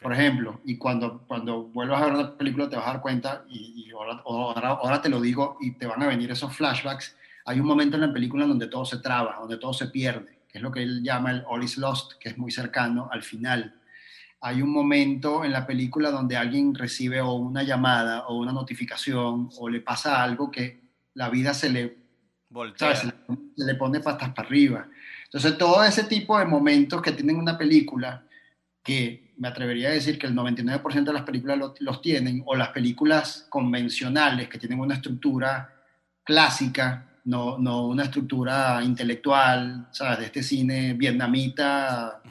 [0.00, 3.44] Por ejemplo, y cuando, cuando vuelvas a ver una película te vas a dar cuenta,
[3.48, 7.66] y, ahora, ahora, te lo digo, y te van a venir esos flashbacks, hay un
[7.66, 10.70] momento en la película donde todo se traba, donde todo se pierde, que es lo
[10.70, 13.77] que él llama el All is Lost, que es muy cercano al final.
[14.40, 19.50] Hay un momento en la película donde alguien recibe o una llamada o una notificación
[19.58, 20.80] o le pasa algo que
[21.14, 21.96] la vida se le,
[22.50, 23.12] le, se
[23.56, 24.88] le pone patas para arriba.
[25.24, 28.24] Entonces, todo ese tipo de momentos que tienen una película,
[28.82, 32.68] que me atrevería a decir que el 99% de las películas los tienen, o las
[32.68, 35.74] películas convencionales que tienen una estructura
[36.24, 40.18] clásica, no, no una estructura intelectual, ¿sabes?
[40.20, 42.22] De este cine vietnamita,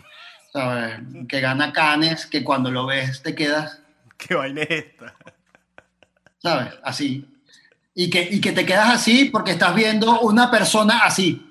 [0.58, 1.00] ¿sabes?
[1.30, 3.80] Que gana Canes, que cuando lo ves te quedas.
[4.18, 5.16] ¿Qué vaina es esta?
[6.40, 6.74] ¿Sabes?
[6.84, 7.28] Así.
[7.94, 11.44] Y que, y que te quedas así porque estás viendo una persona así.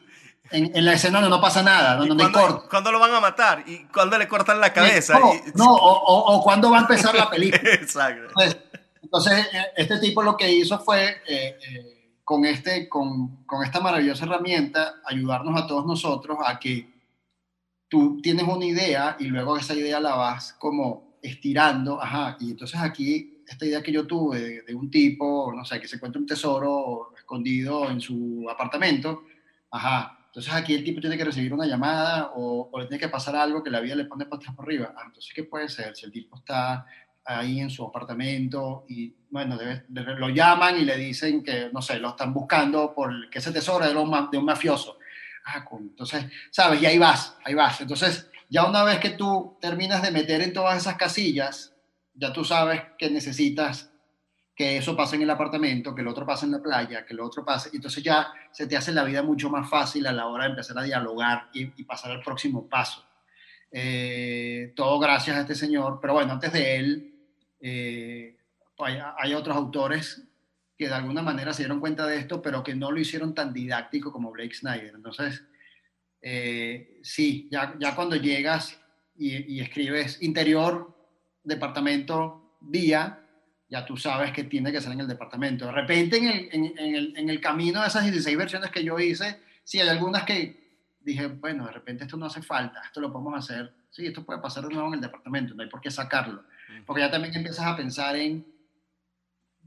[0.51, 2.33] En, en la escena donde no pasa nada, donde no hay
[2.71, 3.65] ¿Cuándo, lo van a matar?
[3.67, 5.19] ¿Y cuándo le cortan la cabeza?
[5.19, 7.63] No, Y- no, o, o, o cuándo va a empezar la película.
[7.75, 8.29] Exacto.
[8.29, 8.57] Entonces,
[9.03, 13.81] entonces, eh, este tipo lo que hizo fue, eh, eh, con, este, con, con esta
[13.81, 16.96] maravillosa herramienta, ayudarnos a todos nosotros a que
[17.89, 22.81] tú tienes una idea y luego esa idea la vas como estirando, ajá, y entonces
[22.81, 26.21] aquí, esta idea que yo tuve de, de un tipo, no sé, que se encuentra
[26.21, 29.23] un tesoro escondido en su apartamento,
[29.71, 33.09] ajá, entonces aquí el tipo tiene que recibir una llamada o, o le tiene que
[33.09, 35.69] pasar algo que la vida le pone para atrás por arriba, ah, entonces ¿qué puede
[35.69, 35.97] ser?
[35.97, 36.85] Si el tipo está
[37.25, 42.11] ahí en su apartamento y bueno, lo llaman y le dicen que, no sé, lo
[42.11, 44.99] están buscando por que ese tesoro un ma- de un mafioso.
[45.47, 46.83] Ah, entonces, ¿sabes?
[46.83, 47.81] Y ahí vas, ahí vas.
[47.81, 51.73] Entonces, ya una vez que tú terminas de meter en todas esas casillas,
[52.15, 53.91] ya tú sabes que necesitas
[54.57, 57.21] que eso pase en el apartamento, que el otro pase en la playa, que el
[57.21, 57.71] otro pase.
[57.73, 60.79] Entonces ya se te hace la vida mucho más fácil a la hora de empezar
[60.79, 63.05] a dialogar y, y pasar al próximo paso.
[63.71, 65.99] Eh, todo gracias a este señor.
[66.01, 67.15] Pero bueno, antes de él,
[67.61, 68.37] eh,
[68.79, 70.23] hay, hay otros autores
[70.77, 73.53] que de alguna manera se dieron cuenta de esto, pero que no lo hicieron tan
[73.53, 74.93] didáctico como Blake Snyder.
[74.95, 75.45] Entonces,
[76.21, 78.79] eh, sí, ya, ya cuando llegas
[79.17, 80.95] y, y escribes interior,
[81.43, 83.21] departamento, día,
[83.69, 85.67] ya tú sabes que tiene que ser en el departamento.
[85.67, 88.85] De repente, en el, en, en el, en el camino de esas 16 versiones que
[88.85, 90.67] yo hice, sí, hay algunas que
[91.01, 94.41] dije, bueno, de repente esto no hace falta, esto lo podemos hacer, sí, esto puede
[94.41, 96.45] pasar de nuevo en el departamento, no hay por qué sacarlo.
[96.85, 98.45] Porque ya también empiezas a pensar en,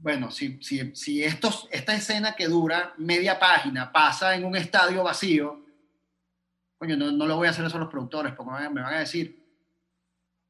[0.02, 5.02] bueno, si, si, si estos, esta escena que dura media página pasa en un estadio
[5.04, 5.60] vacío,
[6.78, 8.70] coño, no, no lo voy a hacer eso a los productores, porque me van a-
[8.70, 9.38] me van a decir,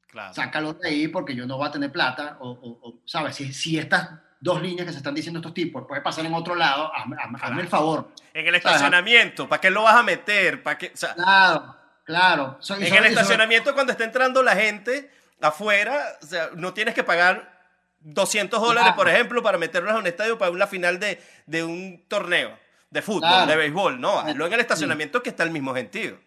[0.06, 0.34] Claro.
[0.34, 3.36] sácalo de ahí porque yo no voy a tener plata, o, o- o, ¿sabes?
[3.36, 4.10] Si, si estas
[4.40, 7.16] dos líneas que se están diciendo estos tipos puede pasar en otro lado, hazme,
[7.60, 8.12] el favor.
[8.32, 10.62] En el estacionamiento, ¿para qué lo vas a meter?
[10.62, 10.90] ¿Para qué?
[10.94, 12.56] O sea, Claro, claro.
[12.60, 15.10] So- en el estacionamiento cuando está entrando la gente
[15.40, 17.60] afuera, o sea, no tienes que pagar
[18.00, 18.96] 200 dólares, Claro.
[18.96, 22.58] por ejemplo, para meterlos a un estadio para una final de, de un torneo
[22.90, 23.46] de fútbol, Claro.
[23.50, 24.00] de béisbol.
[24.00, 26.18] No, hazlo en el estacionamiento que está el mismo gentío.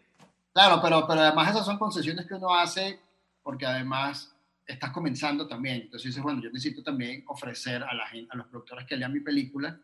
[0.54, 3.00] Claro, pero, pero además esas son concesiones que uno hace
[3.42, 4.34] porque además
[4.66, 5.82] estás comenzando también.
[5.82, 9.12] Entonces dices, bueno, yo necesito también ofrecer a, la gente, a los productores que lean
[9.12, 9.78] mi película,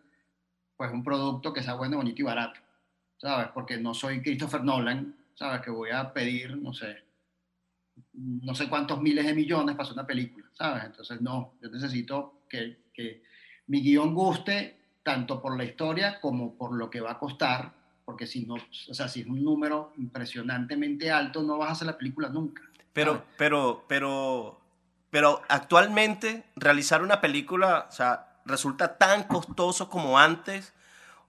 [0.78, 2.60] pues un producto que sea bueno, bonito y barato,
[3.18, 3.48] ¿sabes?
[3.54, 5.62] Porque no soy Christopher Nolan, ¿sabes?
[5.62, 7.04] Que voy a pedir, no sé,
[8.14, 10.84] no sé cuántos miles de millones para hacer una película, ¿sabes?
[10.84, 13.24] Entonces, no, yo necesito que, que
[13.68, 17.72] mi guion guste tanto por la historia como por lo que va a costar,
[18.06, 21.88] porque si no, o sea, si es un número impresionantemente alto, no vas a hacer
[21.88, 22.62] la película nunca.
[22.94, 23.28] Pero, ¿sabes?
[23.38, 24.60] pero, pero,
[25.10, 30.74] pero actualmente realizar una película, o sea, resulta tan costoso como antes,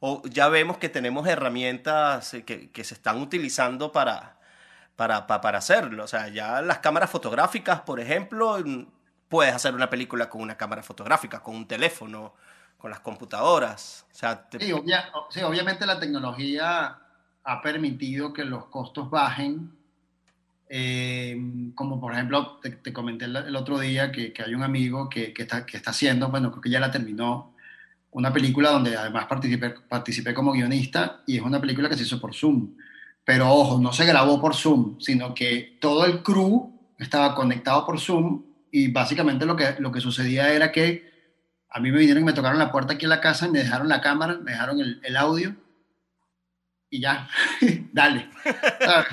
[0.01, 4.38] o ya vemos que tenemos herramientas eh, que, que se están utilizando para,
[4.97, 6.05] para, pa- para hacerlo.
[6.05, 8.87] O sea, ya las cámaras fotográficas, por ejemplo, mm,
[9.31, 12.35] puedes hacer una película con una cámara fotográfica, con un teléfono,
[12.77, 14.05] con las computadoras.
[14.12, 16.99] O sea, te- Sí, obvia- sí, obviamente la tecnología
[17.45, 19.73] ha permitido que los costos bajen.
[20.73, 21.37] eh,
[21.75, 25.09] como por ejemplo, te, te comenté el, el otro día que, que hay un amigo
[25.09, 27.55] que, que está, que está haciendo, bueno, creo que ya la terminó,
[28.12, 32.21] una película donde además participé, participé como guionista y es una película que se hizo
[32.21, 32.77] por Zoom.
[33.25, 37.99] Pero ojo, no se grabó por Zoom, sino que todo el crew estaba conectado por
[38.01, 41.11] Zoom y básicamente lo que, lo que sucedía era que
[41.69, 43.89] a mí me vinieron y me tocaron la puerta aquí en la casa me dejaron
[43.89, 45.55] la cámara, me dejaron el, el audio
[46.89, 47.29] y ya,
[47.93, 48.29] dale.
[48.81, 49.07] ¿sabes?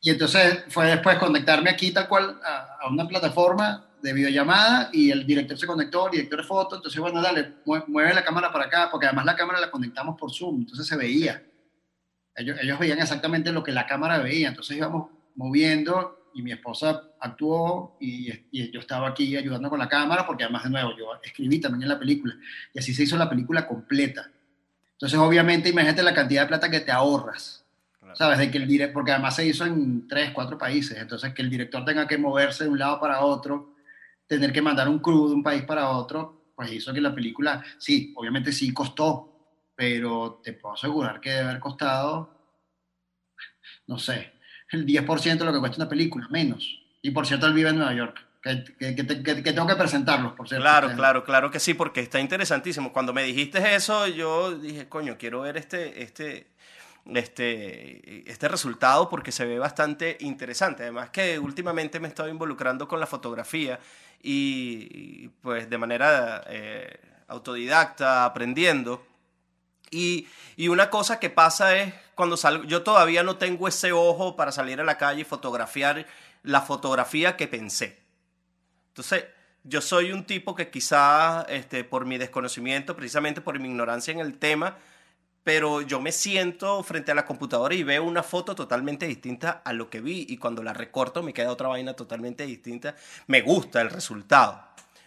[0.00, 5.10] Y entonces fue después conectarme aquí tal cual a, a una plataforma de videollamada y
[5.10, 8.52] el director se conectó, el director de foto, entonces bueno, dale, mue- mueve la cámara
[8.52, 11.42] para acá, porque además la cámara la conectamos por Zoom, entonces se veía.
[12.36, 17.02] Ellos, ellos veían exactamente lo que la cámara veía, entonces íbamos moviendo y mi esposa
[17.20, 21.06] actuó y, y yo estaba aquí ayudando con la cámara, porque además de nuevo yo
[21.22, 22.36] escribí también en la película
[22.72, 24.30] y así se hizo la película completa.
[24.92, 27.64] Entonces obviamente imagínate la cantidad de plata que te ahorras.
[28.14, 28.38] ¿Sabes?
[28.38, 31.84] De que el porque además se hizo en tres, cuatro países, entonces que el director
[31.84, 33.76] tenga que moverse de un lado para otro,
[34.26, 37.62] tener que mandar un crew de un país para otro, pues hizo que la película,
[37.78, 42.34] sí, obviamente sí costó, pero te puedo asegurar que debe haber costado,
[43.86, 44.32] no sé,
[44.70, 46.82] el 10% de lo que cuesta una película, menos.
[47.08, 50.34] Y por cierto, él vive en Nueva York, que, que- que que- tengo que presentarlos,
[50.34, 50.62] por cierto.
[50.62, 52.92] Claro, claro, claro que sí, porque está interesantísimo.
[52.92, 56.48] Cuando me dijiste eso, yo dije, coño, quiero ver este, este,
[57.14, 60.82] este, este resultado porque se ve bastante interesante.
[60.82, 63.80] Además que últimamente me he estado involucrando con la fotografía
[64.22, 69.04] y, pues de manera eh, autodidacta, aprendiendo.
[69.90, 74.36] Y, y, una cosa que pasa es cuando salgo, yo todavía no tengo ese ojo
[74.36, 76.06] para salir a la calle y fotografiar
[76.42, 77.98] la fotografía que pensé.
[78.88, 79.24] Entonces,
[79.64, 84.20] yo soy un tipo que quizá este, por mi desconocimiento, precisamente por mi ignorancia en
[84.20, 84.76] el tema,
[85.44, 89.72] pero yo me siento frente a la computadora y veo una foto totalmente distinta a
[89.72, 92.94] lo que vi y cuando la recorto me queda otra vaina totalmente distinta.
[93.26, 94.62] Me gusta el resultado,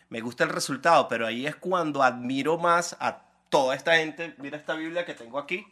[0.09, 4.33] me gusta el resultado, pero ahí es cuando admiro más a toda esta gente.
[4.39, 5.65] Mira esta Biblia que tengo aquí.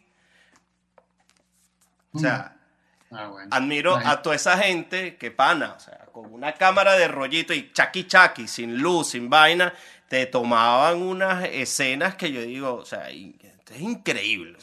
[2.12, 2.59] O sea,
[3.12, 7.54] ah, admiro a toda esa gente que pana, o sea, con una cámara de rollito
[7.54, 9.74] y chaki chaki, sin luz, sin vaina,
[10.10, 14.58] te tomaban unas escenas que yo digo, o sea, es increíble.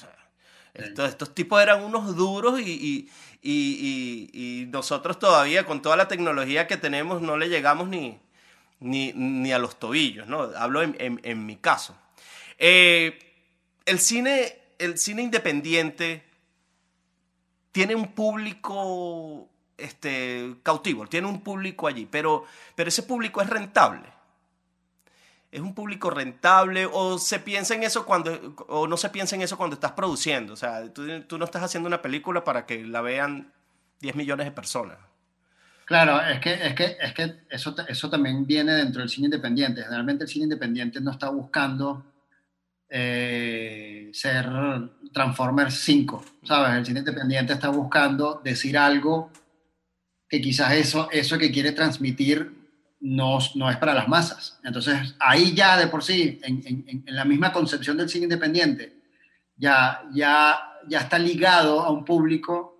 [0.75, 3.09] estos, tipos eran unos duros y,
[4.71, 8.19] nosotros todavía con toda la tecnología que tenemos no le llegamos ni,
[8.81, 10.51] ni, a los tobillos, ¿no?
[10.57, 11.97] Hablo en, mi caso.
[12.59, 13.19] Eh,
[13.87, 16.26] el, cine, el cine independiente
[17.77, 24.09] tiene un público este, cautivo, tiene un público allí, pero, pero ese público es rentable
[25.53, 29.43] es un público rentable o se piensa en eso cuando o no se piensa en
[29.43, 31.03] eso cuando estás produciendo, o sea, tú,
[31.37, 33.53] no estás haciendo una película para que la vean
[34.01, 34.97] 10 millones de personas.
[35.85, 39.83] Claro, es que, es que, es que eso, eso también viene dentro del cine independiente.
[39.83, 42.05] Generalmente el cine independiente no está buscando
[42.89, 44.47] eh, ser
[45.13, 46.79] Transformers 5, ¿sabes?
[46.79, 49.31] El cine independiente está buscando decir algo
[50.29, 52.53] que quizás eso, eso que quiere transmitir
[53.01, 54.59] no, no es para las masas.
[54.65, 58.97] Entonces, ahí ya de por sí, en, la misma concepción del cine independiente,
[59.57, 62.77] ya, ya, ya está ligado a un público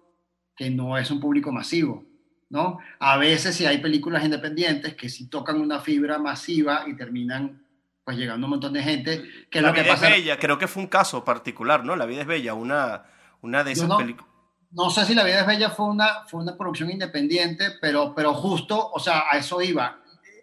[0.57, 2.05] que no es un público masivo.
[2.49, 2.79] ¿no?
[2.99, 7.66] A veces si hay películas independientes que sí tocan una fibra masiva y terminan
[8.07, 9.25] pues llegando un montón de gente.
[9.51, 10.09] Que la lo vida que pasa...
[10.09, 11.97] es bella, creo que fue un caso particular, ¿no?
[11.97, 13.05] La vida es bella, una,
[13.43, 14.37] una de esas películas
[14.77, 18.35] no sé si La vida es bella fue una, fue una producción independiente, pero, pero
[18.35, 20.01] justo, o sea, a eso iba.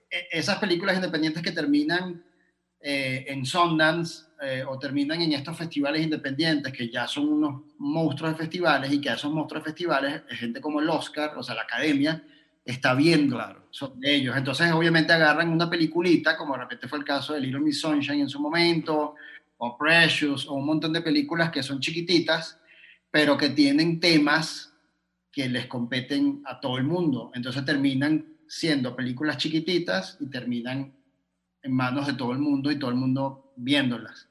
[0.10, 2.24] E, esas películas independientes que terminan
[2.80, 8.34] eh, en Sundance eh, o terminan en estos festivales independientes que ya son unos monstruos
[8.34, 11.56] de festivales y que a esos monstruos de festivales gente como el Oscar, o sea,
[11.56, 12.24] la academia,
[12.66, 13.68] está viendo claro.
[13.72, 14.36] sobre ellos.
[14.38, 18.22] Entonces, obviamente agarran una peliculita, como de repente fue el caso de Little Miss Sunshine
[18.22, 19.16] en su momento,
[19.58, 22.60] o Precious, o un montón de películas que son chiquititas,
[23.12, 24.74] pero que tienen temas
[25.32, 27.32] que les competen a todo el mundo.
[27.34, 30.94] Entonces terminan siendo películas chiquititas y terminan
[31.62, 34.30] en manos de todo el mundo y todo el mundo viéndolas.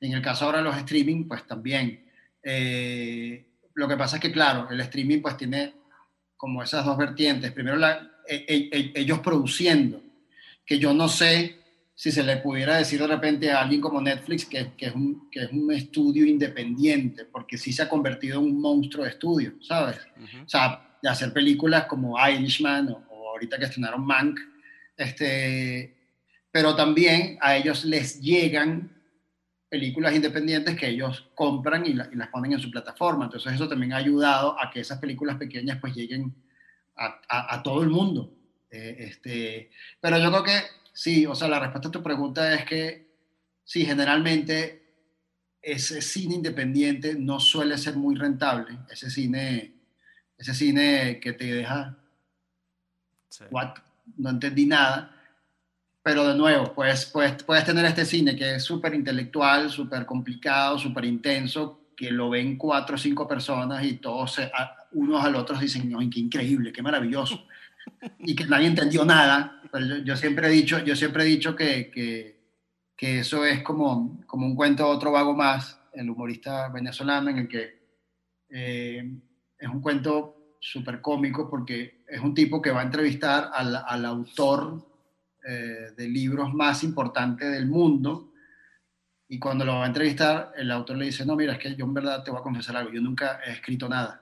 [0.00, 2.04] En el caso ahora de los streaming, pues también.
[2.42, 5.74] Eh, lo que pasa es que, claro, el streaming pues tiene
[6.44, 7.50] como esas dos vertientes.
[7.52, 10.02] Primero, la, e, e, e, ellos produciendo,
[10.66, 11.56] que yo no sé
[11.94, 15.30] si se le pudiera decir de repente a alguien como Netflix que, que, es, un,
[15.30, 19.54] que es un estudio independiente, porque sí se ha convertido en un monstruo de estudio,
[19.62, 19.96] ¿sabes?
[20.44, 24.38] O sea, de hacer películas como Irishman o, ahorita que estrenaron Mank,
[24.98, 25.96] este,
[26.50, 28.93] pero también a ellos les llegan
[29.74, 33.24] películas independientes que ellos compran y, las ponen en su plataforma.
[33.24, 36.32] Entonces eso también ha ayudado a que esas películas pequeñas pues lleguen
[36.94, 38.32] a, todo el mundo.
[38.70, 40.60] Eh, este, pero yo creo que
[40.92, 43.08] sí, o sea, la respuesta a tu pregunta es que
[43.64, 44.92] sí, generalmente
[45.60, 48.78] ese cine independiente no suele ser muy rentable.
[48.88, 49.74] Ese cine,
[50.38, 51.98] ese cine que te deja
[54.18, 55.13] no entendí nada.
[56.04, 60.78] Pero de nuevo, pues, pues puedes tener este cine que es súper intelectual, súper complicado,
[60.78, 64.38] súper intenso, que lo ven cuatro o cinco personas y todos
[64.92, 67.46] unos al otro dicen, no, qué increíble, qué maravilloso.
[68.18, 69.62] Y que nadie entendió nada.
[69.72, 72.38] Pero yo, siempre he dicho, yo siempre he dicho que, que,
[72.94, 77.48] que, eso es como, como un cuento otro vago más, el humorista venezolano, en el
[77.48, 77.82] que
[78.50, 79.10] eh,
[79.58, 84.04] es un cuento súper cómico porque es un tipo que va a entrevistar al, al
[84.04, 84.93] autor
[85.46, 88.32] eh, de libros más importante del mundo
[89.28, 91.84] y cuando lo va a entrevistar el autor le dice, no, mira, es que yo
[91.84, 94.20] en verdad te voy a confesar algo, yo nunca he escrito nada.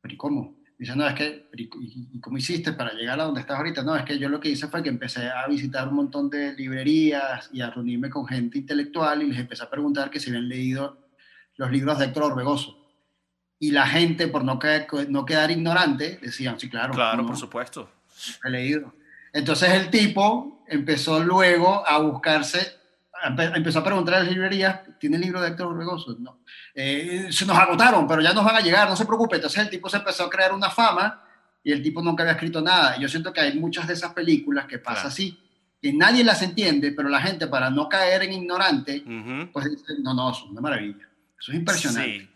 [0.00, 0.56] ¿Pero y cómo?
[0.78, 3.82] Dice, no, es que, ¿y, cómo hiciste para llegar a donde estás ahorita?
[3.82, 6.52] No, es que yo lo que hice fue que empecé a visitar un montón de
[6.54, 10.48] librerías y a reunirme con gente intelectual y les empecé a preguntar que si habían
[10.48, 11.08] leído
[11.56, 12.84] los libros de Héctor Orbegoso
[13.58, 14.58] y la gente, por no,
[15.08, 16.92] no quedar ignorante, decían, sí, claro.
[16.92, 17.90] Claro, por supuesto.
[18.44, 18.94] He leído.
[19.32, 22.84] Entonces el tipo empezó luego a buscarse
[23.54, 26.16] empezó a preguntar a las librerías, ¿tiene el libro de Héctor Orbegoso?
[26.18, 26.40] No.
[26.74, 29.36] Eh, se nos agotaron, pero ya nos van a llegar, no se preocupe.
[29.36, 31.22] Entonces el tipo se empezó a crear una fama
[31.62, 32.98] y el tipo nunca había escrito nada.
[32.98, 35.38] Yo siento que hay muchas de esas películas que pasa así,
[35.80, 39.02] que nadie las entiende, pero la gente para no caer en ignorante,
[39.52, 41.08] pues dice, no, no, eso es una maravilla.
[41.38, 42.28] Eso es impresionante.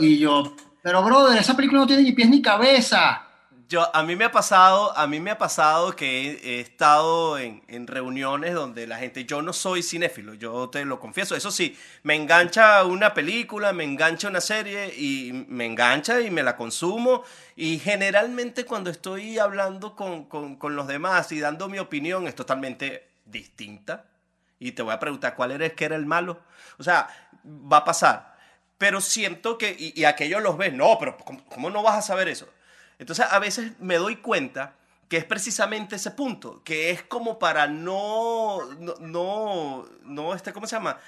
[0.00, 3.25] Y yo, pero brother, esa película no tiene ni pies ni cabeza
[3.68, 7.86] yo, a mí me ha pasado, a mí me ha pasado que he, estado en,
[7.86, 12.14] reuniones donde la gente, yo no soy cinéfilo, yo te lo confieso, eso sí, me
[12.14, 17.24] engancha una película, me engancha una serie y me engancha y me la consumo
[17.56, 23.08] y generalmente cuando estoy hablando con, con los demás y dando mi opinión es totalmente
[23.24, 24.04] distinta
[24.58, 26.40] y te voy a preguntar cuál eres que era el malo,
[26.78, 27.08] o sea,
[27.44, 28.36] va a pasar.
[28.78, 31.16] Pero siento que, y, aquellos los ves, no, pero
[31.48, 32.46] ¿cómo no vas a saber eso?
[32.98, 34.74] Entonces a veces me doy cuenta
[35.08, 38.58] que es precisamente ese punto, que es como para no,
[39.00, 40.98] no, no, este, ¿cómo se llama?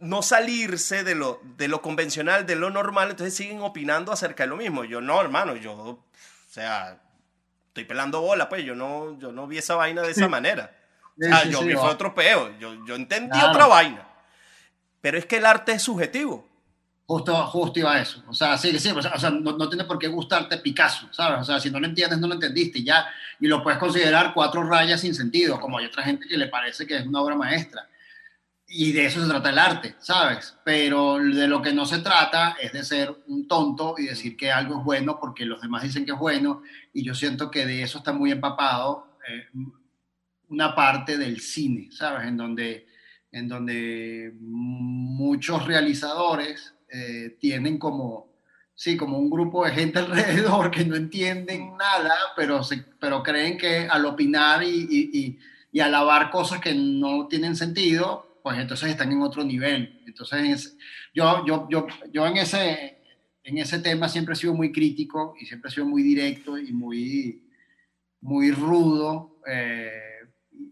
[0.00, 4.48] No salirse de lo, de lo convencional, de lo normal, entonces siguen opinando acerca de
[4.48, 4.84] lo mismo.
[4.84, 6.04] Yo no, hermano, yo, o
[6.48, 6.98] sea,
[7.68, 10.76] estoy pelando bola, pues yo no, yo no vi esa vaina de esa manera.
[11.16, 14.08] o sea, yo vi fue otro peo, yo, yo entendí otra vaina.
[15.00, 16.48] Pero es que el arte es subjetivo.
[17.06, 18.22] Justo, justo iba a eso.
[18.28, 21.40] O sea, sí, sí, o sea, no, no, tiene por qué gustarte Picasso, ¿sabes?
[21.40, 23.06] O sea, si no lo entiendes, no lo entendiste ya.
[23.40, 26.86] Y lo puedes considerar cuatro rayas sin sentido, como hay otra gente que le parece
[26.86, 27.88] que es una obra maestra.
[28.66, 30.56] Y de eso se trata el arte, ¿sabes?
[30.64, 34.50] Pero de lo que no se trata es de ser un tonto y decir que
[34.50, 36.62] algo es bueno porque los demás dicen que es bueno.
[36.94, 39.46] Y yo siento que de eso está muy empapado eh,
[40.48, 42.26] una parte del cine, ¿sabes?
[42.26, 42.86] En donde,
[43.30, 48.36] en donde muchos realizadores eh, tienen como,
[48.72, 51.76] sí, como un grupo de gente alrededor que no entienden mm.
[51.76, 55.38] nada, pero, se, pero creen que al opinar y, y,
[55.72, 60.02] y, alabar cosas que no tienen sentido, pues entonces están en otro nivel.
[60.06, 60.76] Entonces,
[61.12, 63.02] yo, yo, yo, yo en, ese,
[63.42, 66.72] en ese tema siempre he sido muy crítico y siempre he sido muy directo y
[66.72, 67.42] muy,
[68.20, 69.40] muy rudo.
[69.48, 69.90] Eh,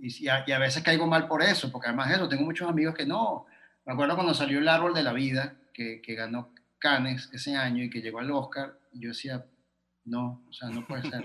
[0.00, 2.68] y, a, y, a, veces caigo mal por eso, porque además de eso, tengo muchos
[2.68, 3.46] amigos que no.
[3.84, 7.84] Me acuerdo cuando salió El Árbol de la Vida, que, que ganó Cannes ese año
[7.84, 9.44] y que llegó al Oscar, yo decía,
[10.04, 11.24] no, o sea, no puede ser.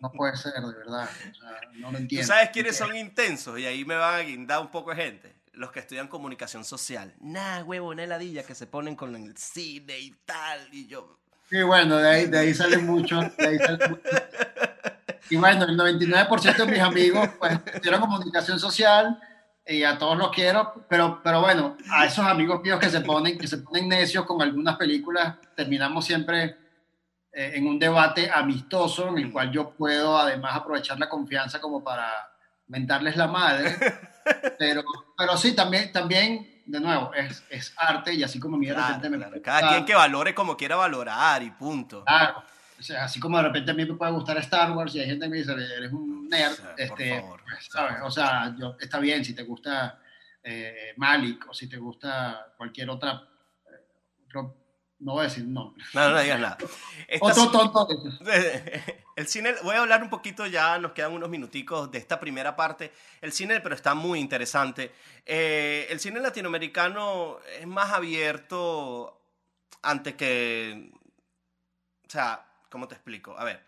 [0.00, 1.10] No puede ser, de verdad.
[1.30, 2.26] O sea, no lo entiendo.
[2.26, 3.58] ¿Tú sabes quiénes son intensos?
[3.58, 5.34] Y ahí me van a guindar un poco de gente.
[5.52, 7.14] Los que estudian comunicación social.
[7.20, 10.68] Nah, huevo, una heladilla que se ponen con el cine y tal.
[10.72, 11.18] Y yo.
[11.50, 13.20] Sí, bueno, de ahí, de ahí sale mucho.
[13.20, 13.78] De ahí sale.
[15.28, 19.16] Y bueno, el 99% de mis amigos pues, estudiaron comunicación social
[19.70, 23.38] y a todos los quiero, pero, pero bueno, a esos amigos míos que se ponen,
[23.38, 26.56] que se ponen necios con algunas películas, terminamos siempre
[27.32, 31.84] eh, en un debate amistoso en el cual yo puedo además aprovechar la confianza como
[31.84, 32.10] para
[32.66, 33.76] mentarles la madre,
[34.58, 34.82] pero,
[35.16, 39.40] pero sí, también, también de nuevo, es, es arte y así como mi claro, me
[39.40, 42.04] Cada quien que valore como quiera valorar y punto.
[42.04, 42.42] Claro,
[42.80, 45.06] o sea, así como de repente a mí me puede gustar Star Wars y hay
[45.06, 47.98] gente que me dice, eres un nerd, este, pues, ¿sabes?
[48.02, 50.00] O sea, yo, está bien si te gusta
[50.42, 53.22] eh, Malik o si te gusta cualquier otra,
[53.66, 55.84] eh, no voy a decir nombre.
[55.92, 56.58] No, no digas nada.
[57.20, 57.86] Otro tonto.
[59.16, 62.56] El cine, voy a hablar un poquito ya, nos quedan unos minuticos de esta primera
[62.56, 62.92] parte.
[63.20, 64.94] El cine, pero está muy interesante.
[65.26, 69.20] Eh, el cine latinoamericano es más abierto
[69.82, 70.92] ante que,
[72.06, 73.36] o sea, ¿Cómo te explico?
[73.36, 73.62] A ver,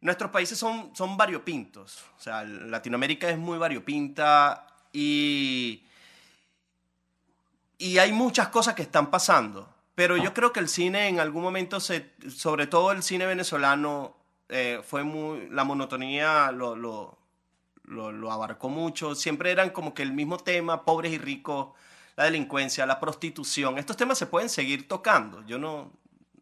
[0.00, 2.04] nuestros países son, son variopintos.
[2.16, 5.84] O sea, Latinoamérica es muy variopinta y,
[7.78, 9.72] y hay muchas cosas que están pasando.
[9.94, 14.16] Pero yo creo que el cine en algún momento, se, sobre todo el cine venezolano,
[14.48, 17.18] eh, fue muy, la monotonía lo, lo,
[17.84, 19.14] lo, lo, abarcó mucho.
[19.14, 21.68] Siempre eran como que el mismo tema, pobres y ricos,
[22.14, 23.78] la delincuencia, la prostitución.
[23.78, 25.42] Estos temas se pueden seguir tocando.
[25.46, 25.90] Yo no,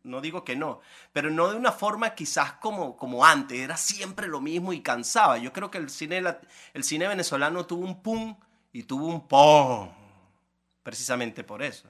[0.05, 0.81] no digo que no,
[1.13, 5.39] pero no de una forma quizás como, como antes, era siempre lo mismo y cansaba.
[5.39, 6.23] Yo creo que el cine,
[6.75, 8.37] el cine venezolano tuvo un pum
[8.73, 9.89] y tuvo un pum,
[10.83, 11.89] precisamente por eso.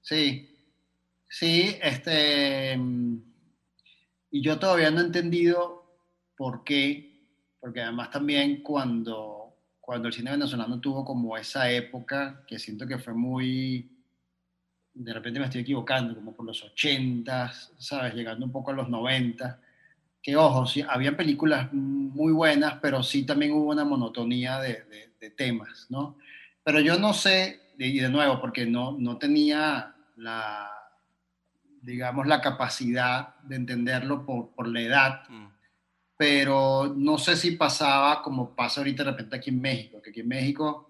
[0.00, 0.56] Sí,
[1.28, 2.78] sí, este,
[4.30, 5.98] y yo todavía no he entendido
[6.36, 7.26] por qué,
[7.60, 12.98] porque además también cuando, cuando el cine venezolano tuvo como esa época, que siento que
[12.98, 13.99] fue muy
[14.94, 18.14] de repente me estoy equivocando, como por los 80, ¿sabes?
[18.14, 19.60] Llegando un poco a los 90.
[20.22, 24.84] Que ojo, sí, había películas muy buenas, pero sí también hubo una monotonía de,
[25.18, 26.18] de, temas, ¿no?
[26.62, 30.70] Pero yo no sé, y de nuevo, porque no, no tenía la,
[31.82, 35.46] digamos, la capacidad de entenderlo por, por la edad, mm.
[36.16, 40.20] pero no sé si pasaba como pasa ahorita de repente aquí en México, que aquí
[40.20, 40.89] en México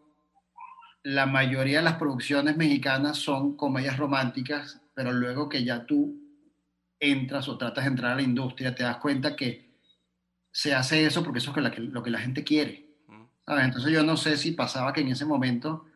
[1.03, 6.17] la mayoría de las producciones mexicanas son comedias románticas, pero luego que ya tú
[6.99, 9.71] entras o tratas de entrar a la industria, te das cuenta que
[10.53, 12.91] se hace eso porque eso es lo que la gente quiere.
[13.47, 15.87] Entonces yo no sé si pasaba que en ese momento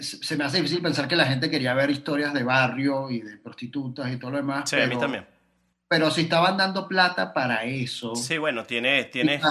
[0.00, 3.38] se me hace difícil pensar que la gente quería ver historias de barrio y de
[3.38, 4.68] prostitutas y todo lo demás.
[4.68, 5.26] Sí, a mí también.
[5.88, 8.14] Pero si estaban dando plata para eso.
[8.14, 9.42] Sí, bueno, tienes, tienes,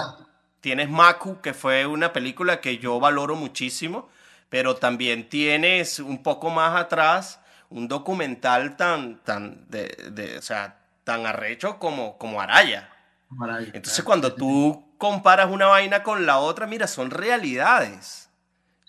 [0.60, 4.08] tienes Maku, que fue una película que yo valoro muchísimo,
[4.48, 7.40] pero también tienes un poco más atrás
[7.70, 12.90] un documental tan, tan, de, o sea, tan arrecho como, como Araya.
[13.72, 18.30] Entonces, cuando tú comparas una vaina con la otra, mira, son realidades.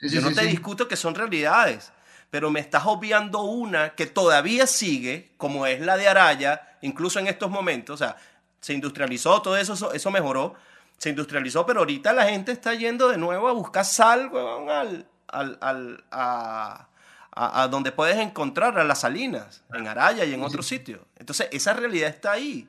[0.01, 1.91] Yo no te discuto que son realidades,
[2.29, 7.27] pero me estás obviando una que todavía sigue, como es la de Araya, incluso en
[7.27, 7.95] estos momentos.
[7.95, 8.15] O sea,
[8.61, 10.55] se industrializó, todo eso, eso, mejoró,
[10.97, 14.31] se industrializó, pero ahorita la gente está yendo de nuevo a buscar sal,
[14.69, 16.89] al, al, al, a,
[17.31, 21.01] a, donde puedes encontrar a las salinas, en Araya y en otros sitios.
[21.17, 22.67] Entonces, esa realidad está ahí.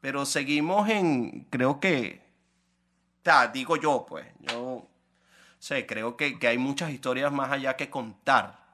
[0.00, 2.20] Pero seguimos en, creo que,
[3.24, 4.86] o digo yo, pues, yo
[5.58, 8.66] sé, creo que, que, hay muchas historias más allá que contar.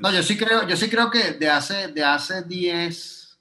[0.00, 3.38] No, yo sí creo, yo sí creo que de hace, de hace 10,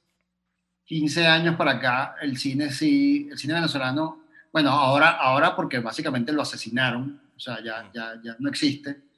[0.85, 6.31] 15 años para acá, el cine sí, el cine venezolano, bueno, ahora, ahora porque básicamente
[6.31, 9.08] lo asesinaron, o sea, ya, ya, ya no existe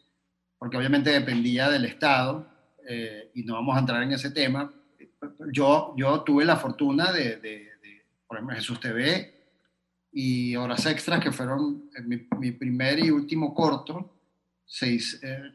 [0.61, 2.47] porque obviamente dependía del Estado,
[2.87, 4.71] eh, y no vamos a entrar en ese tema.
[5.51, 7.71] Yo, yo tuve la fortuna de, de,
[8.27, 9.33] por ejemplo, Jesús TV
[10.11, 14.13] y Horas Extras, que fueron mi, mi primer y último corto,
[14.63, 15.51] seis, eh,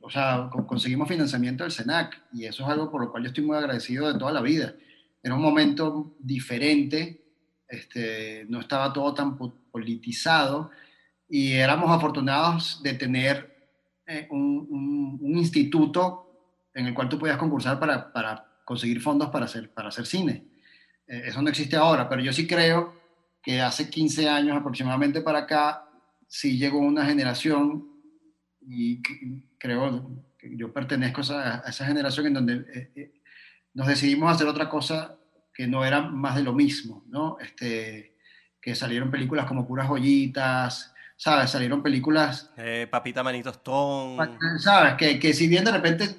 [0.00, 3.44] o sea, conseguimos financiamiento del SENAC, y eso es algo por lo cual yo estoy
[3.44, 4.74] muy agradecido de toda la vida.
[5.22, 7.22] Era un momento diferente,
[7.68, 10.72] este, no estaba todo tan politizado,
[11.28, 13.59] y éramos afortunados de tener
[14.10, 16.26] eh, un, instituto
[16.74, 20.44] en el cual tú podías concursar para, para conseguir fondos para hacer, para hacer cine.
[21.06, 23.00] Eh, eso no existe ahora, pero yo sí creo
[23.42, 25.88] que hace 15 años aproximadamente para acá,
[26.26, 27.88] sí llegó una generación,
[28.66, 29.02] y
[29.58, 33.12] creo que yo pertenezco a, esa generación en donde eh,
[33.74, 35.16] nos decidimos hacer otra cosa
[35.54, 37.38] que no era más de lo mismo, ¿no?
[37.40, 38.16] Este,
[38.60, 41.50] que salieron películas como Puras Joyitas, ¿sabes?
[41.50, 42.50] Salieron películas...
[42.56, 44.38] Eh, Papita Manito Stone.
[44.58, 44.94] ¿Sabes?
[44.94, 46.16] Que, que si bien de repente,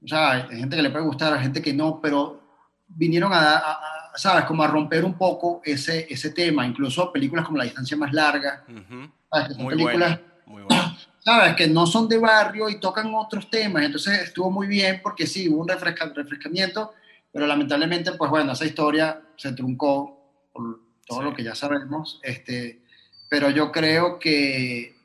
[0.00, 2.40] o sea, hay gente que le puede gustar, hay gente que no, pero
[2.86, 3.80] vinieron a,
[4.14, 4.44] ¿sabes?
[4.44, 8.64] Como a romper un poco ese, ese tema, incluso películas como La distancia más larga.
[8.68, 10.62] muy películas, muy
[11.18, 11.56] ¿sabes?
[11.56, 13.82] Que no son de barrio y tocan otros temas.
[13.82, 16.92] Entonces estuvo muy bien porque sí, hubo un refrescamiento,
[17.32, 22.20] pero lamentablemente, pues bueno, esa historia se truncó por todo lo que ya sabemos.
[22.22, 22.83] Este,
[23.28, 24.96] pero yo creo que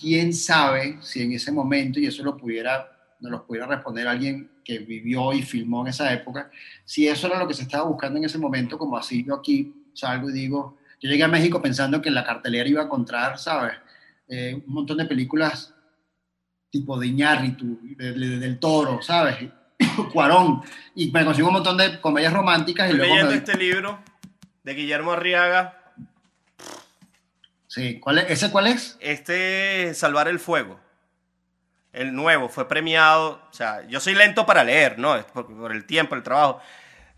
[0.00, 2.90] quién sabe si en ese momento, y eso lo pudiera,
[3.20, 6.50] nos lo pudiera responder alguien que vivió y filmó en esa época,
[6.84, 9.72] si eso era lo que se estaba buscando en ese momento, como así yo aquí
[9.94, 13.38] salgo y digo, yo llegué a México pensando que en la cartelera iba a encontrar,
[13.38, 13.74] ¿sabes?
[14.28, 15.74] Eh, un montón de películas
[16.72, 19.36] tipo de Iñárritu, del Toro, ¿sabes?
[20.12, 20.62] Cuarón,
[20.94, 22.90] y me consigo un montón de comedias románticas.
[22.90, 23.98] y luego leyendo este libro
[24.64, 25.81] de Guillermo Arriaga,
[27.72, 28.30] Sí, ¿cuál es?
[28.30, 28.98] ¿ese cuál es?
[29.00, 30.78] Este Salvar el Fuego.
[31.94, 33.40] El nuevo, fue premiado.
[33.50, 35.18] O sea, yo soy lento para leer, ¿no?
[35.28, 36.60] Por, por el tiempo, el trabajo.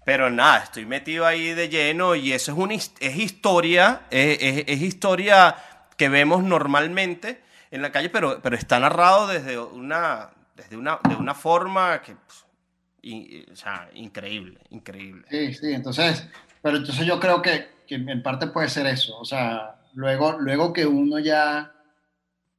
[0.05, 5.57] Pero nada, estoy metido ahí de lleno y eso es, una, es historia, es, historia
[5.97, 7.43] que vemos normalmente
[7.73, 12.15] en la calle, pero, pero está narrado desde una, desde una, de una forma que,
[12.15, 15.27] pues, o sea, increíble, increíble.
[15.29, 16.29] Sí, sí, entonces,
[16.63, 20.73] pero entonces yo creo que, que en parte puede ser eso, o sea, luego, luego
[20.73, 21.73] que uno ya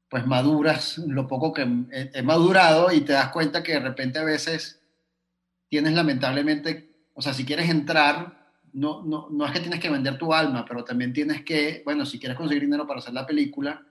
[0.09, 4.23] pues maduras lo poco que he, madurado y te das cuenta que de repente a
[4.23, 4.81] veces
[5.67, 10.17] tienes lamentablemente, o sea, si quieres entrar, no, no, no es que tienes que vender
[10.17, 13.81] tu alma, pero también tienes que, bueno, si quieres conseguir dinero para hacer la película,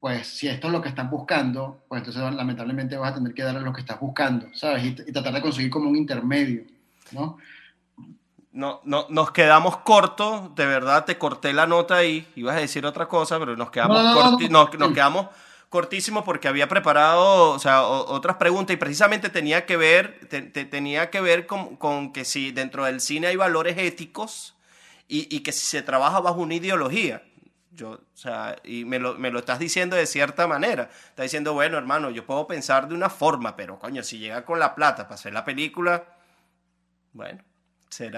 [0.00, 3.42] pues si esto es lo que están buscando, pues entonces lamentablemente vas a tener que
[3.42, 4.84] darle lo que estás buscando, ¿sabes?
[4.84, 6.64] Y, y tratar de conseguir como un intermedio,
[7.12, 7.38] ¿no?
[8.58, 12.84] No, no, nos quedamos cortos, de verdad te corté la nota ahí, ibas a decir
[12.84, 15.28] otra cosa, pero nos quedamos, nos, quedamos
[15.68, 20.26] cortísimos porque había preparado o sea, otras preguntas y precisamente tenía que ver,
[20.72, 24.56] tenía que ver con, que si dentro del cine hay valores éticos
[25.06, 27.22] y, que si se trabaja bajo una ideología.
[27.70, 30.90] Yo, o sea, y me lo, me lo estás diciendo de cierta manera.
[31.10, 34.58] Estás diciendo, bueno, hermano, yo puedo pensar de una forma, pero coño, si llega con
[34.58, 36.04] la plata para hacer la película,
[37.12, 37.44] bueno,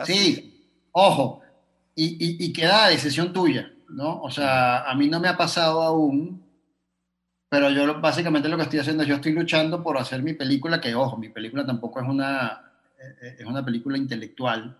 [0.07, 1.43] Sí, ojo,
[1.95, 4.21] y, queda a decisión tuya, ¿no?
[4.23, 6.51] O sea, a mí no me ha pasado aún
[7.51, 10.81] pero yo básicamente lo que estoy haciendo es yo estoy luchando por hacer mi película,
[10.81, 12.63] que ojo, mi película tampoco es una,
[12.97, 14.79] eh, es una película intelectual,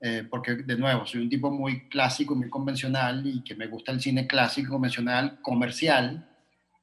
[0.00, 3.92] eh, porque de nuevo, soy un tipo muy clásico, muy convencional y que me gusta
[3.92, 6.28] el cine clásico, convencional, comercial,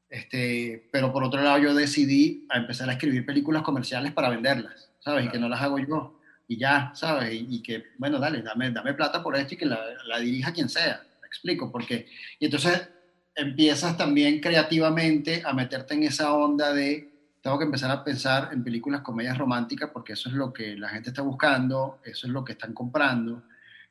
[0.09, 4.89] este, pero por otro lado yo decidí a empezar a escribir películas comerciales para venderlas,
[5.01, 5.25] ¿sabes?
[5.25, 6.17] Y que no las hago yo,
[6.47, 7.33] y ya, ¿sabes?
[7.33, 10.69] Y, que, bueno, dale, dame, dame plata por esto y que la, la dirija quien
[10.69, 12.07] sea, me explico, porque,
[12.39, 12.89] y entonces
[13.35, 18.63] empiezas también creativamente a meterte en esa onda de tengo que empezar a pensar en
[18.63, 22.43] películas comedias románticas porque eso es lo que la gente está buscando, eso es lo
[22.43, 23.43] que están comprando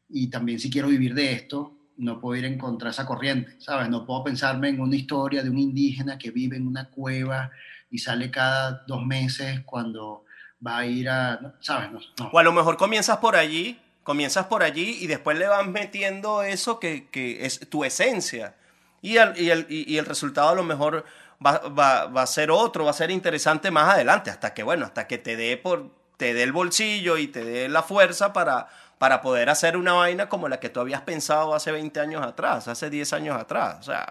[0.08, 3.54] y también si quiero vivir de esto no puedo ir en contra de esa corriente,
[3.60, 3.88] ¿sabes?
[3.88, 7.52] No puedo pensarme en una historia de un indígena que vive en una cueva
[7.90, 10.23] y sale cada dos meses cuando
[10.64, 11.90] va a ir a, ¿sabes?
[12.32, 16.42] O a lo mejor comienzas por allí, comienzas por allí y después le vas metiendo
[16.42, 18.54] eso que, que es tu esencia.
[19.02, 21.04] Y el, y el, y el resultado a lo mejor
[21.44, 24.86] va, va, va, a ser otro, va a ser interesante más adelante, hasta que, bueno,
[24.86, 28.68] hasta que te dé, por, te dé el bolsillo y te dé la fuerza para,
[29.04, 32.68] para poder hacer una vaina como la que tú habías pensado hace 20 años atrás,
[32.68, 33.76] hace 10 años atrás.
[33.80, 34.06] O sea,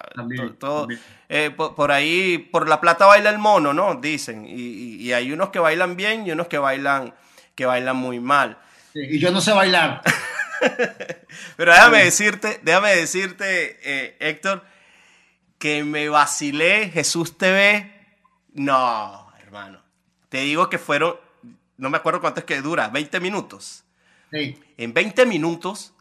[0.60, 0.88] todo,
[1.30, 3.96] eh, por, ahí, por la plata baila el mono, ¿no?
[3.96, 4.46] Dicen.
[4.46, 7.16] Y, y, hay unos que bailan bien y unos que bailan,
[7.56, 8.60] que bailan muy mal.
[8.94, 10.04] y yo no sé bailar.
[11.58, 14.64] Pero déjame decirte, déjame decirte, eh, Héctor,
[15.58, 17.92] que me vacilé Jesús TV.
[18.54, 19.82] No, hermano.
[20.30, 21.16] Te digo que fueron,
[21.78, 23.84] no me acuerdo cuánto es que dura, 20 minutos.
[24.34, 24.58] Sí.
[24.78, 25.94] En 20 minutos,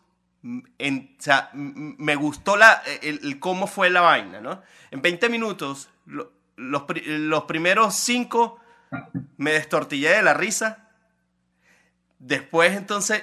[0.42, 4.62] me gustó la, el, cómo fue la vaina, ¿no?
[4.90, 8.60] En 20 minutos, los, los primeros 5
[9.36, 10.88] me destortillé de la risa.
[12.18, 13.22] Después, entonces,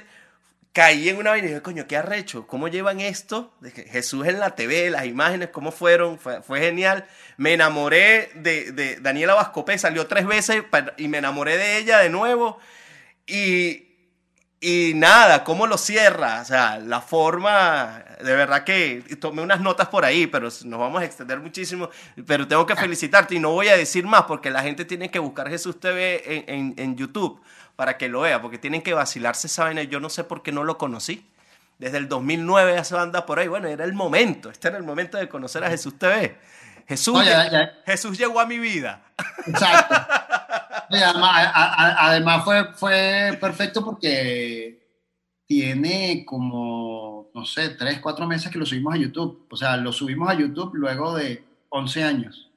[0.73, 3.53] caí en una vaina y dije, coño, qué arrecho, ¿cómo llevan esto?
[3.59, 7.07] De Jesús en la TV, las imágenes, cómo fueron, fue, genial.
[7.37, 10.63] Me enamoré de, de Daniela Vascopé, salió tres veces
[10.97, 12.59] y me enamoré de ella de nuevo.
[13.27, 13.88] Y,
[14.61, 19.87] y nada, cómo lo cierra, o sea, la forma, de verdad que tomé unas notas
[19.87, 21.89] por ahí, pero nos vamos a extender muchísimo,
[22.27, 25.19] pero tengo que felicitarte y no voy a decir más porque la gente tiene que
[25.19, 27.41] buscar Jesús TV en, en, en YouTube
[27.79, 29.83] para que lo vea, porque tienen que vacilarse vaina.
[29.83, 31.25] Yo no sé por qué no lo conocí.
[31.77, 33.47] Desde el 2009 esa anda por ahí.
[33.47, 34.49] Bueno, era el momento.
[34.49, 36.37] Este era el momento de conocer a Jesús TV.
[36.89, 37.23] Jesús,
[37.85, 39.01] Jesús llegó a mi vida.
[39.47, 39.95] Exacto.
[40.89, 44.87] además, fue, fue perfecto porque
[45.45, 49.47] tiene como, no sé, tres, cuatro meses que lo subimos a YouTube.
[49.49, 52.51] O sea, lo subimos a YouTube luego de 11 años.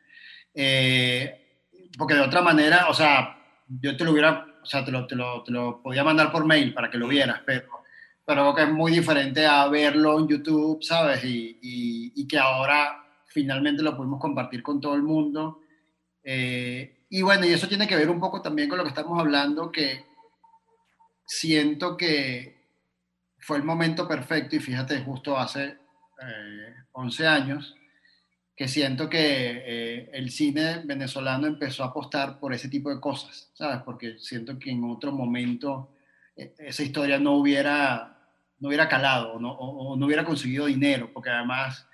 [0.54, 1.60] Eh,
[1.96, 5.16] porque de otra manera, o sea, yo te lo hubiera o sea, te lo, te
[5.16, 7.68] lo, te lo podía mandar por mail para que lo vieras, pero,
[8.24, 11.24] pero que es muy diferente a verlo en YouTube, ¿sabes?
[11.24, 11.58] Y,
[12.14, 15.60] y, que ahora finalmente lo pudimos compartir con todo el mundo.
[16.22, 19.20] Eh, y bueno, y eso tiene que ver un poco también con lo que estamos
[19.20, 20.06] hablando, que
[21.26, 22.56] siento que
[23.38, 25.76] fue el momento perfecto, y fíjate, justo hace
[26.22, 27.76] eh, 11 años,
[28.56, 33.50] que siento que eh, el cine venezolano empezó a apostar por ese tipo de cosas,
[33.52, 33.82] ¿sabes?
[33.84, 35.90] Porque siento que en otro momento
[36.34, 38.16] eh, esa historia no hubiera,
[38.58, 41.86] no hubiera calado no, o, no hubiera conseguido dinero, porque además,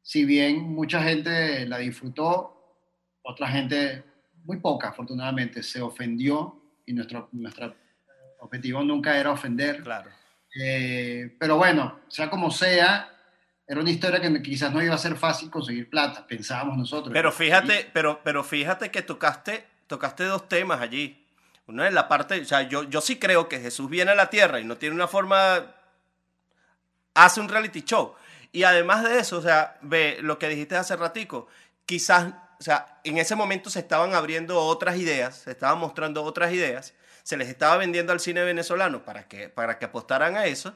[0.00, 2.78] si bien mucha gente la disfrutó,
[3.20, 4.13] otra gente,
[4.44, 7.74] muy poca afortunadamente, se ofendió y nuestro, nuestro
[8.40, 9.82] objetivo nunca era ofender.
[9.82, 10.10] Claro.
[10.54, 13.10] Eh, pero bueno, sea como sea,
[13.66, 17.12] era una historia que quizás no iba a ser fácil conseguir plata, pensábamos nosotros.
[17.12, 21.26] Pero fíjate, pero, pero fíjate que tocaste, tocaste dos temas allí.
[21.66, 24.28] Uno es la parte, o sea, yo, yo sí creo que Jesús viene a la
[24.28, 25.74] tierra y no tiene una forma,
[27.14, 28.14] hace un reality show.
[28.52, 31.48] Y además de eso, o sea, ve lo que dijiste hace ratico,
[31.86, 32.34] quizás,
[32.64, 36.94] o sea, en ese momento se estaban abriendo otras ideas, se estaban mostrando otras ideas,
[37.22, 40.74] se les estaba vendiendo al cine venezolano para que, para que apostaran a eso.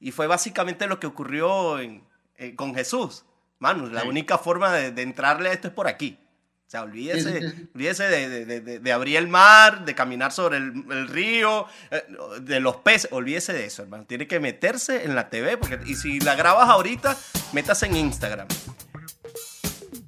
[0.00, 2.02] Y fue básicamente lo que ocurrió en,
[2.38, 3.24] eh, con Jesús.
[3.60, 6.18] Manu, la única forma de, entrarle a esto es por aquí.
[6.66, 7.30] O sea, olvídese,
[7.72, 12.02] de, abrir el mar, de caminar sobre el, río, eh,
[12.40, 13.12] de los peces.
[13.12, 14.06] Olvídese de eso, hermano.
[14.06, 15.56] Tiene que meterse en la TV.
[15.56, 17.16] Porque, y si la grabas ahorita,
[17.52, 18.48] métase en Instagram.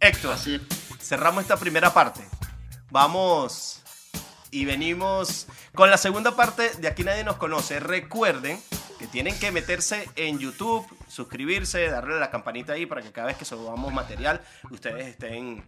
[0.00, 0.60] Héctor, Así.
[1.10, 2.20] Cerramos esta primera parte.
[2.92, 3.82] Vamos
[4.52, 7.80] y venimos con la segunda parte de Aquí Nadie Nos Conoce.
[7.80, 8.62] Recuerden
[8.96, 13.26] que tienen que meterse en YouTube, suscribirse, darle a la campanita ahí para que cada
[13.26, 14.40] vez que subamos material
[14.70, 15.64] ustedes estén,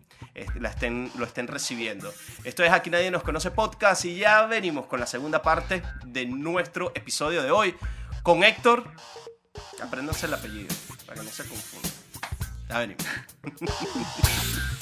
[0.60, 2.14] la estén, lo estén recibiendo.
[2.44, 6.24] Esto es Aquí Nadie Nos Conoce Podcast y ya venimos con la segunda parte de
[6.24, 7.74] nuestro episodio de hoy
[8.22, 8.84] con Héctor.
[9.82, 10.72] Apréndanse el apellido
[11.04, 11.90] para que no se confundan.
[12.68, 13.04] Ya venimos.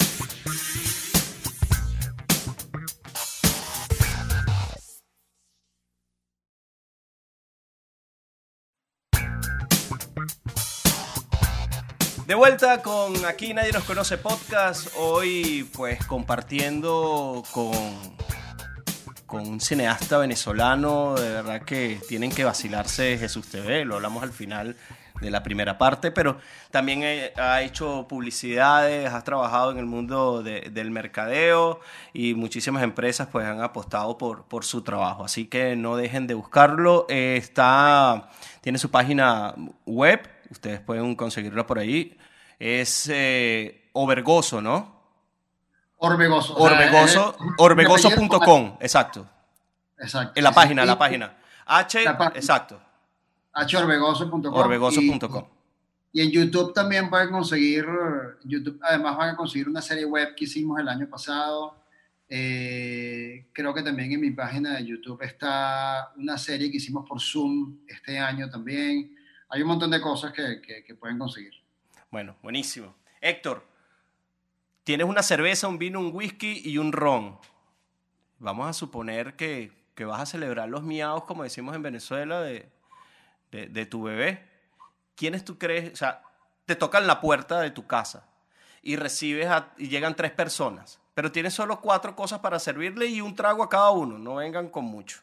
[0.43, 0.49] De
[12.35, 17.71] vuelta con Aquí Nadie Nos Conoce Podcast, hoy pues compartiendo con,
[19.27, 24.31] con un cineasta venezolano, de verdad que tienen que vacilarse Jesús TV, lo hablamos al
[24.31, 24.75] final
[25.21, 26.37] de la primera parte, pero
[26.71, 27.03] también
[27.37, 31.79] ha hecho publicidades, ha trabajado en el mundo del mercadeo
[32.13, 36.33] y muchísimas empresas pues han apostado por, por su trabajo, así que no dejen de
[36.33, 38.29] buscarlo, eh, está,
[38.61, 39.53] tiene su página
[39.85, 42.17] web, ustedes pueden conseguirlo por ahí,
[42.59, 45.01] es eh, Obergoso, ¿no?
[45.97, 46.55] Orbegoso.
[46.55, 49.27] Orbegoso, orbegoso.com, exacto.
[49.99, 50.33] Exacto.
[50.35, 51.37] En la página, la página.
[51.65, 52.03] H,
[52.33, 52.81] exacto.
[53.53, 54.53] Horbegoso.com.
[54.53, 55.45] Orbegoso.com.
[56.13, 57.85] Y, en YouTube también pueden conseguir,
[58.43, 61.75] YouTube, además van a conseguir una serie web que hicimos el año pasado.
[62.27, 67.21] Eh, creo que también en mi página de YouTube está una serie que hicimos por
[67.21, 69.15] Zoom este año también.
[69.49, 71.53] Hay un montón de cosas que, que pueden conseguir.
[72.09, 72.93] Bueno, buenísimo.
[73.21, 73.65] Héctor,
[74.83, 77.37] tienes una cerveza, un vino, un whisky y un ron.
[78.39, 82.67] Vamos a suponer que, vas a celebrar los miados, como decimos en Venezuela, de,
[83.51, 84.47] de, tu bebé.
[85.15, 85.93] ¿Quiénes tú crees?
[85.93, 86.23] O sea,
[86.65, 88.25] te tocan la puerta de tu casa
[88.81, 89.47] y recibes
[89.77, 93.69] y llegan tres personas, pero tienes solo cuatro cosas para servirle y un trago a
[93.69, 94.17] cada uno.
[94.17, 95.19] No vengan con mucho.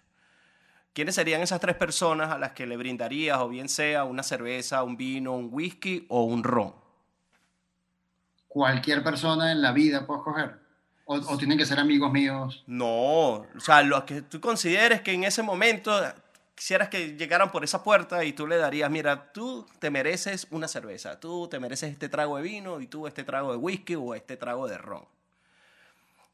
[0.92, 4.82] ¿Quiénes serían esas tres personas a las que le brindarías, o bien sea una cerveza,
[4.82, 6.74] un vino, un whisky o un ron?
[8.48, 10.58] Cualquier persona en la vida puedo escoger.
[11.10, 12.64] O, tienen que ser amigos míos?
[12.66, 15.90] No, o sea, lo que tú consideres que en ese momento
[16.58, 20.66] quisieras que llegaran por esa puerta y tú le darías, mira, tú te mereces una
[20.66, 24.12] cerveza, tú te mereces este trago de vino y tú este trago de whisky o
[24.16, 25.04] este trago de ron.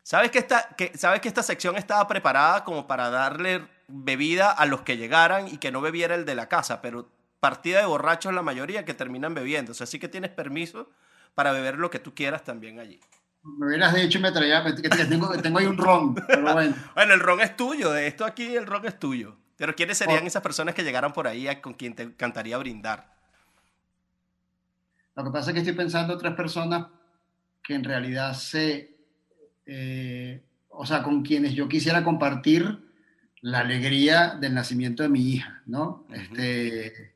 [0.03, 4.65] ¿Sabes que esta, que, ¿Sabes que esta sección estaba preparada como para darle bebida a
[4.65, 7.07] los que llegaran y que no bebiera el de la casa, pero
[7.39, 9.73] partida de borrachos la mayoría que terminan bebiendo.
[9.73, 10.89] O sea, sí que tienes permiso
[11.35, 12.99] para beber lo que tú quieras también allí.
[13.43, 16.75] Me hubieras dicho y me traía, que tengo, tengo ahí un ron, pero bueno.
[16.95, 19.37] bueno, el ron es tuyo, de esto aquí el ron es tuyo.
[19.57, 23.15] Pero ¿quiénes serían esas personas que llegaran por ahí con quien te encantaría brindar?
[25.15, 26.87] Lo que pasa es que estoy pensando tres personas
[27.63, 28.97] que en realidad sé,
[29.67, 32.85] eh, o sea, con quienes yo quisiera compartir
[33.41, 36.07] la alegría del nacimiento de mi hija, ¿no?
[36.11, 37.15] Este,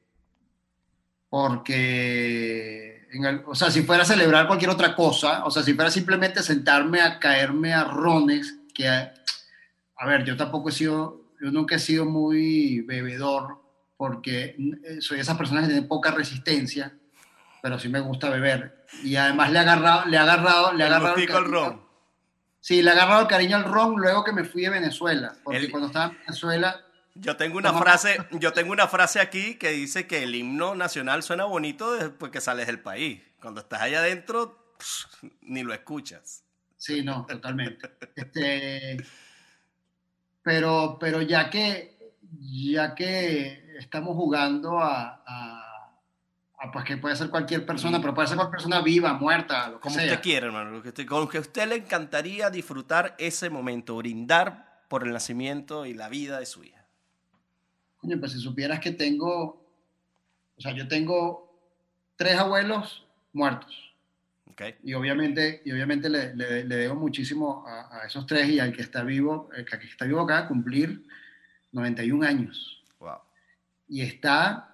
[1.30, 3.06] porque,
[3.46, 7.00] o sea, si fuera a celebrar cualquier otra cosa, o sea, si fuera simplemente sentarme
[7.00, 12.04] a caerme a rones, que, a, ver, yo tampoco he sido, yo nunca he sido
[12.04, 13.62] muy bebedor,
[13.96, 16.96] porque eh, soy esa persona que tiene poca resistencia,
[17.62, 18.86] pero sí me gusta beber.
[19.02, 21.16] Y además le he agarrado, le he agarrado, le he agarrado...
[21.16, 21.88] El, el ron
[22.60, 25.86] Sí, le agarrado el cariño al ron luego que me fui de Venezuela, porque cuando
[25.86, 26.84] estaba en Venezuela...
[27.14, 31.22] Yo tengo una frase, yo tengo una frase aquí que dice que el himno nacional
[31.22, 33.22] suena bonito después que sales del país.
[33.40, 34.74] Cuando estás allá adentro,
[35.42, 36.44] ni lo escuchas.
[36.76, 37.90] Sí, no, totalmente.
[38.14, 38.98] Este,
[40.48, 45.58] pero, pero ya que, ya que estamos jugando a
[46.72, 49.82] pues que puede ser cualquier persona, pero puede ser cualquier persona viva, muerta, lo que
[49.82, 50.04] Como sea.
[50.04, 50.82] usted quiere, hermano.
[51.06, 56.08] con que a usted le encantaría disfrutar ese momento, brindar por el nacimiento y la
[56.08, 56.84] vida de su hija.
[57.98, 59.62] Coño, pues si supieras que tengo,
[60.56, 61.52] o sea, yo tengo
[62.16, 63.87] tres abuelos muertos.
[64.58, 64.74] Okay.
[64.82, 69.04] Y obviamente, y obviamente le, le, debo muchísimo a, esos tres y al que está
[69.04, 71.04] vivo, el que está vivo acá, a cumplir
[71.70, 72.82] 91 años.
[72.98, 73.18] Wow.
[73.88, 74.68] Y está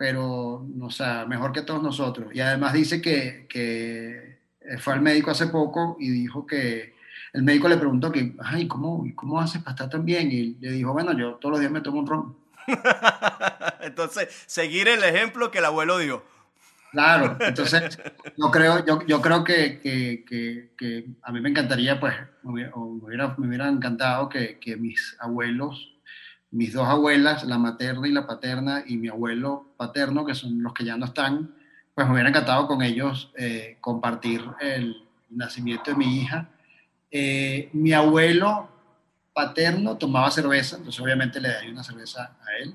[0.00, 2.34] pero, o sea, mejor que todos nosotros.
[2.34, 4.38] Y además dice que, que
[4.78, 6.94] fue al médico hace poco y dijo que
[7.34, 10.32] el médico le preguntó que, ay, ¿cómo, ¿cómo haces para estar tan bien?
[10.32, 12.34] Y le dijo, bueno, yo todos los días me tomo un ron.
[13.82, 16.24] entonces, seguir el ejemplo que el abuelo dio.
[16.92, 17.98] Claro, entonces
[18.36, 20.24] yo creo, yo, yo creo que, que,
[20.76, 25.90] que, a mí me encantaría, pues, me hubiera, hubiera, encantado que, que mis abuelos
[26.50, 30.74] mis dos abuelas, la materna y la paterna, y mi abuelo paterno, que son los
[30.74, 31.54] que ya no están,
[31.94, 36.48] pues me hubiera encantado con ellos eh, compartir el nacimiento de mi hija.
[37.10, 38.68] Eh, mi abuelo
[39.32, 42.74] paterno tomaba cerveza, entonces obviamente le daría una cerveza a él.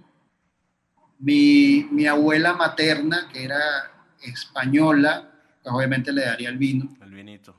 [1.20, 3.91] Mi, mi abuela materna, que era
[4.30, 5.30] española,
[5.63, 6.95] pues obviamente le daría el vino.
[7.01, 7.55] El vinito.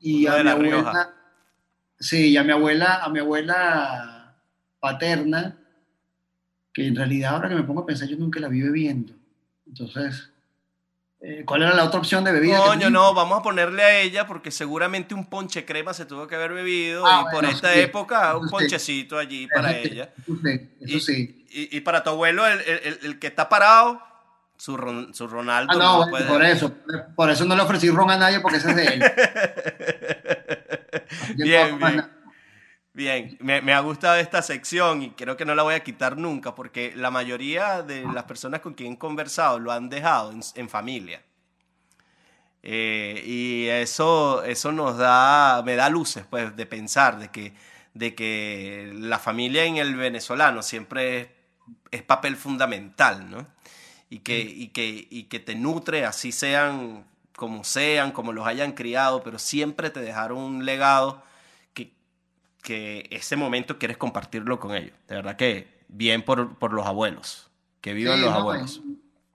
[0.00, 1.10] Y a mi abuela,
[1.98, 4.36] sí, y a mi abuela, a mi abuela
[4.80, 5.56] paterna,
[6.72, 9.14] que en realidad ahora que me pongo a pensar yo nunca la vi bebiendo.
[9.66, 10.30] Entonces,
[11.20, 12.58] Eh, ¿Cuál era la otra opción de bebida?
[12.62, 16.36] Coño, no, vamos a ponerle a ella porque seguramente un ponche crema se tuvo que
[16.36, 17.80] haber bebido Ah, y por esta sí.
[17.80, 18.50] época un Eso sí.
[18.52, 20.14] ponchecito allí para Eso ella.
[20.24, 21.44] Sí, eso y, sí.
[21.50, 24.00] y- y para tu abuelo, el, el- el- el que está parado,
[24.58, 25.72] su, Ron- su Ronaldo.
[25.72, 26.72] Ah, no, no bueno, puede- por eso.
[27.16, 29.02] Por eso no le ofrecí ron a nadie porque ese es de él.
[31.36, 32.04] Bien, bien.
[32.94, 36.16] Bien, me, me ha gustado esta sección y creo que no la voy a quitar
[36.16, 40.40] nunca porque la mayoría de las personas con quien he conversado lo han dejado en,
[40.56, 41.22] en familia.
[42.62, 47.54] Eh, y eso, eso nos da, me da luces pues, de pensar de que,
[47.94, 51.28] de que la familia en el venezolano siempre es,
[51.92, 53.46] es papel fundamental, ¿no?
[54.10, 57.04] Y que, y, que, y que te nutre, así sean
[57.36, 61.22] como sean, como los hayan criado, pero siempre te dejaron un legado
[61.72, 61.92] que,
[62.62, 64.96] que ese momento quieres compartirlo con ellos.
[65.06, 67.48] De verdad que bien por, por los abuelos,
[67.80, 68.82] que vivan Sí, los no, abuelos.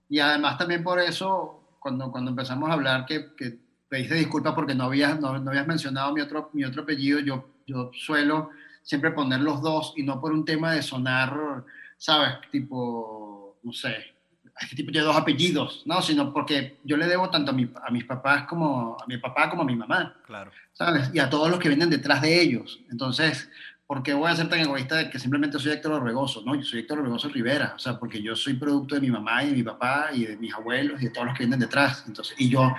[0.10, 3.58] Y además también por eso, cuando, cuando empezamos a hablar, que, que
[3.88, 7.48] pediste disculpas porque no habías, no, no habías mencionado mi otro, mi otro apellido, yo,
[7.66, 8.50] yo suelo
[8.82, 11.64] siempre poner los dos y no por un tema de sonar,
[11.98, 12.34] ¿sabes?
[12.52, 14.13] Tipo, no sé,
[14.60, 17.92] este tipo tiene dos apellidos, no, sino porque yo le debo tanto a, mi- a
[17.92, 20.16] mis papás como a mi papá como a mi mamá.
[20.26, 20.52] Claro.
[20.74, 21.10] ¿sabes?
[21.14, 22.80] Y a todos los que vienen detrás de ellos.
[22.92, 23.50] Entonces,
[23.86, 26.42] ¿por qué voy a ser tan egoísta de que simplemente soy Héctor Orbegoso?
[26.46, 29.44] No, yo soy Héctor Orbegoso Rivera, o sea, porque yo soy producto de mi mamá
[29.44, 32.04] y de mi papá y de mis abuelos y de todos los que vienen detrás.
[32.08, 32.74] Entonces, y yo,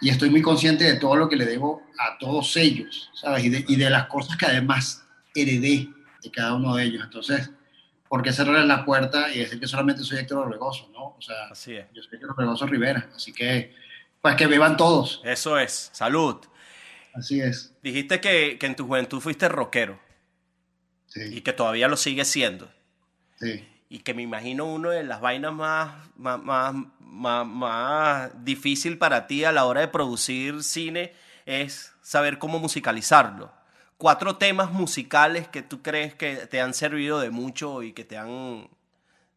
[0.00, 3.44] y estoy muy consciente de todo lo que le debo a todos ellos, ¿sabes?
[3.44, 5.04] Y de, y de las cosas que además
[5.34, 5.88] heredé
[6.22, 7.02] de cada uno de ellos.
[7.04, 7.50] Entonces,
[8.08, 11.14] ¿por qué cerrarles la puerta y decir que solamente soy Héctor Orbegoso, no?
[11.16, 11.86] O sea, Así es.
[11.92, 13.74] yo soy Héctor Orbegoso Rivera, así que,
[14.20, 15.90] pues que beban todos, Eso es.
[15.92, 16.36] Salud.
[17.14, 17.74] así es.
[17.82, 19.98] Dijiste que, que en tu juventud fuiste rockero
[21.14, 22.70] y Sí, que todavía lo sigues siendo.
[23.38, 23.66] sí.
[23.88, 29.28] Y que me imagino uno de las vainas más, más, más, más, más difícil para
[29.28, 31.14] ti a la hora de producir cine
[31.46, 33.52] es saber cómo musicalizarlo.
[33.98, 38.18] Cuatro temas musicales que tú crees que te han servido de mucho y que te
[38.18, 38.68] han,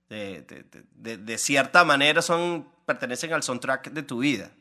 [0.10, 4.52] de, de- de- de- de cierta manera, son pertenecen al soundtrack de tu vida.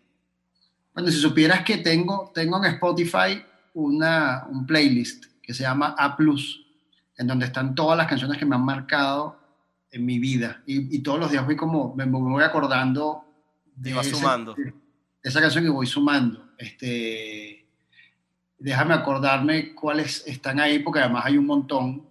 [0.94, 3.42] Bueno, si supieras que tengo, tengo en Spotify
[3.74, 6.64] una, un playlist que se llama A Plus,
[7.16, 9.38] en donde están todas las canciones que me han marcado
[9.90, 10.62] en mi vida.
[10.66, 13.24] Y, y todos los días voy como, me, me voy acordando
[13.76, 14.54] vas ese- sumando.
[14.54, 14.72] de
[15.22, 16.48] esa canción que voy sumando.
[16.58, 17.66] Este,
[18.58, 22.02] déjame acordarme cuáles están ahí, porque además hay un montón,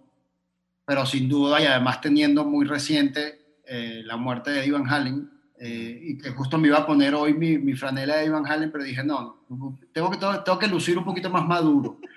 [0.84, 5.30] pero sin duda, y además teniendo muy reciente eh, la muerte de Eddie Van Halen,
[5.60, 8.46] eh, y que justo me iba a poner hoy mi, mi franela de Eddie Van
[8.46, 9.44] Halen, pero dije, no,
[9.92, 12.00] tengo que, tengo, tengo que lucir un poquito más maduro.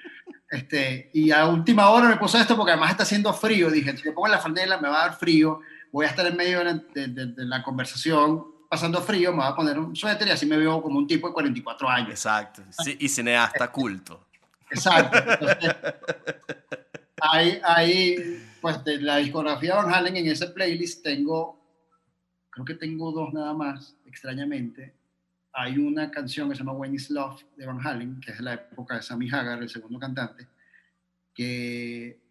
[0.51, 3.71] Este, y a última hora me puse esto porque además está haciendo frío.
[3.71, 5.61] Dije, si me pongo la franela me va a dar frío,
[5.93, 9.93] voy a estar en medio de la conversación pasando frío, me voy a poner un
[9.93, 12.11] suéter y así me veo como un tipo de 44 años.
[12.11, 12.63] Exacto.
[12.69, 14.27] Sí, y cineasta culto.
[14.69, 15.17] Exacto.
[15.17, 15.75] Entonces,
[17.21, 21.61] hay, hay, pues de la discografía de Van Halen en ese playlist tengo,
[22.49, 24.93] creo que tengo dos nada más, extrañamente.
[25.51, 28.43] Hay una canción que se llama When Is Love de Van Halen, que es de
[28.45, 30.47] la época de Sammy Hagar, el segundo cantante,
[31.33, 32.21] que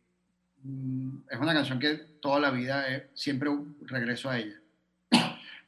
[0.62, 3.51] mm, es una canción que toda la vida eh, siempre
[3.82, 4.59] regreso a ella.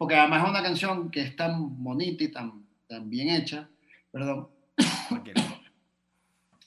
[0.02, 3.68] Porque además es una canción que es tan bonita y tan, tan bien hecha,
[4.10, 4.48] perdón,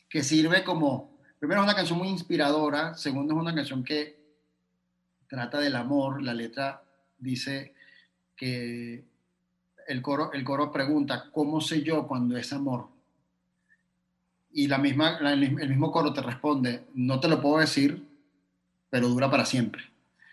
[0.10, 4.18] que sirve como, primero es una canción muy inspiradora, segundo es una canción que
[5.28, 6.82] trata del amor, la letra
[7.18, 7.74] dice
[8.38, 9.04] que
[9.86, 12.88] el coro, el coro pregunta, ¿cómo sé yo cuando es amor?
[14.54, 18.02] Y la misma, la- el mismo coro te responde, no te lo puedo decir,
[18.90, 19.84] pero dura para siempre.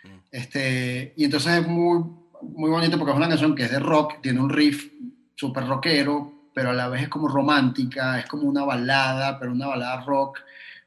[0.05, 0.19] Mm.
[0.31, 4.21] Este, y entonces es muy, muy bonito porque es una canción que es de rock,
[4.23, 4.93] tiene un riff
[5.35, 9.69] súper rockero, pero a la vez es como romántica, es como una balada, pero una
[9.69, 10.39] balada rock,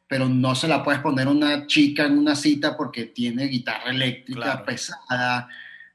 [0.08, 3.89] pero no se la puedes poner a una chica en una cita porque tiene guitarra
[3.89, 4.66] eléctrica Claro.
[4.66, 5.49] pesada.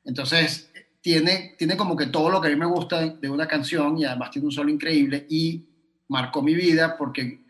[0.04, 3.46] Entonces, tiene, tiene como que todo lo que a mí me gusta de, de una
[3.46, 5.64] canción y además tiene un solo increíble y
[6.08, 7.40] marcó mi vida porque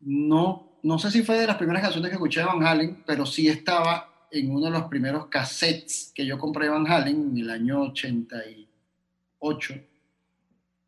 [0.00, 3.24] no, no sé si fue de las primeras canciones que escuché de Van Halen, pero
[3.24, 7.38] sí estaba en uno de los primeros cassettes que yo compré de Van Halen en
[7.38, 9.74] el año 88,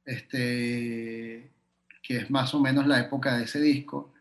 [0.05, 1.51] este,
[2.03, 4.13] que es más o menos la época de ese disco.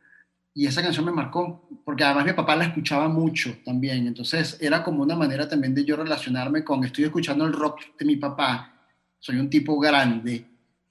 [0.53, 4.84] Y esa canción me marcó, porque además mi papá la escuchaba mucho también, entonces era
[4.84, 8.74] como una manera también de yo relacionarme con, estoy escuchando el rock de mi papá,
[9.20, 10.45] soy un tipo grande,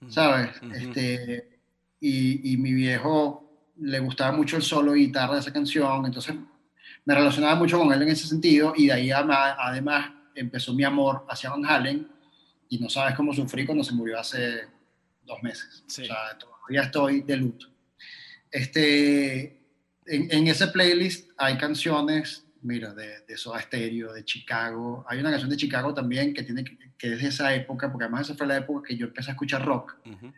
[0.09, 0.51] ¿sabes?
[0.63, 0.73] Ujú.
[0.73, 1.59] este,
[1.99, 3.43] y, y mi viejo
[3.81, 6.37] le gustaba mucho el solo de guitarra de esa canción, entonces
[7.07, 11.25] me relacionaba mucho con él en ese sentido y de ahí además empezó mi amor
[11.29, 12.07] hacia Van Halen
[12.69, 14.67] y no sabes cómo sufrí cuando se murió hace
[15.25, 15.83] dos meses.
[15.87, 16.03] Sí.
[16.03, 17.67] O sea, todavía estoy de luto.
[18.51, 19.45] Este,
[20.07, 25.05] en, en ese playlist hay canciones, mira, de, de Soda Stereo, de Chicago.
[25.09, 28.23] Hay una canción de Chicago también que, tiene, que- es de esa época, porque además
[28.29, 30.33] esa fue la época que yo empecé a escuchar rock, Ujú.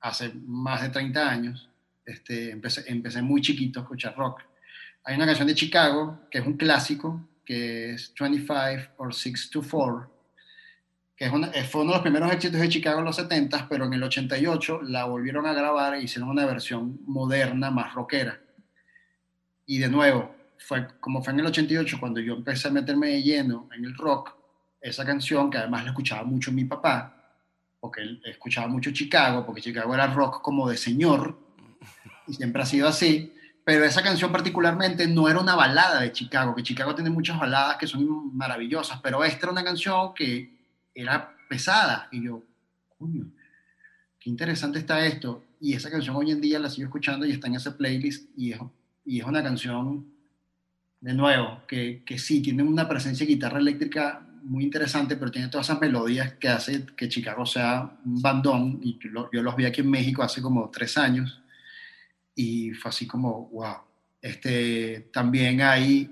[0.00, 1.68] hace más de 30 años.
[2.04, 4.42] Este, empecé, empecé muy chiquito a escuchar rock.
[5.08, 9.62] Hay una canción de Chicago que es un clásico, que es 25 or 6 to
[9.62, 10.12] 4,
[11.16, 13.66] que es una- eh, fue uno de los primeros éxitos de Chicago en los 70,
[13.70, 18.38] pero en el 88 la volvieron a grabar e hicieron una versión moderna, más rockera.
[19.64, 23.22] Y de nuevo, fue como fue en el 88 cuando yo empecé a meterme de
[23.22, 24.34] lleno en el rock,
[24.78, 27.32] esa canción que además la escuchaba mucho mi papá,
[27.80, 31.38] porque él escuchaba mucho Chicago, porque Chicago era rock como de señor,
[32.26, 33.32] y siempre ha sido así,
[33.68, 37.76] pero esa canción particularmente no era una balada de Chicago, que Chicago tiene muchas baladas
[37.76, 40.56] que son maravillosas, pero esta era una canción que
[40.94, 42.42] era pesada, y yo,
[42.98, 43.26] coño,
[44.18, 47.48] qué interesante está esto, y esa canción hoy en día la sigo escuchando y está
[47.48, 48.60] en ese playlist, y es,
[49.04, 50.06] y es una canción,
[51.02, 55.48] de nuevo, que, que sí, tiene una presencia de guitarra eléctrica muy interesante, pero tiene
[55.48, 59.54] todas esas melodías que hace que Chicago sea un bandón, y yo, lo- yo los
[59.56, 61.42] vi aquí en México hace como tres años,
[62.38, 63.78] y fue así como, wow.
[64.22, 66.08] Este, también hay,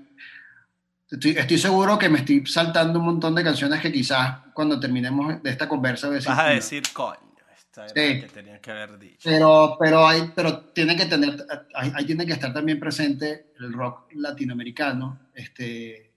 [1.09, 5.41] estoy, estoy seguro que me estoy saltando un montón de canciones que quizás cuando terminemos
[5.41, 7.17] de esta conversa voy a decir, Vas a decir, coño,
[7.57, 7.93] esta Sí.
[7.93, 9.19] que que haber dicho.
[9.23, 13.71] pero, pero, hay, pero tiene que tener, ahí, ahí tiene que estar también presente el
[13.71, 16.11] rock latinoamericano, este,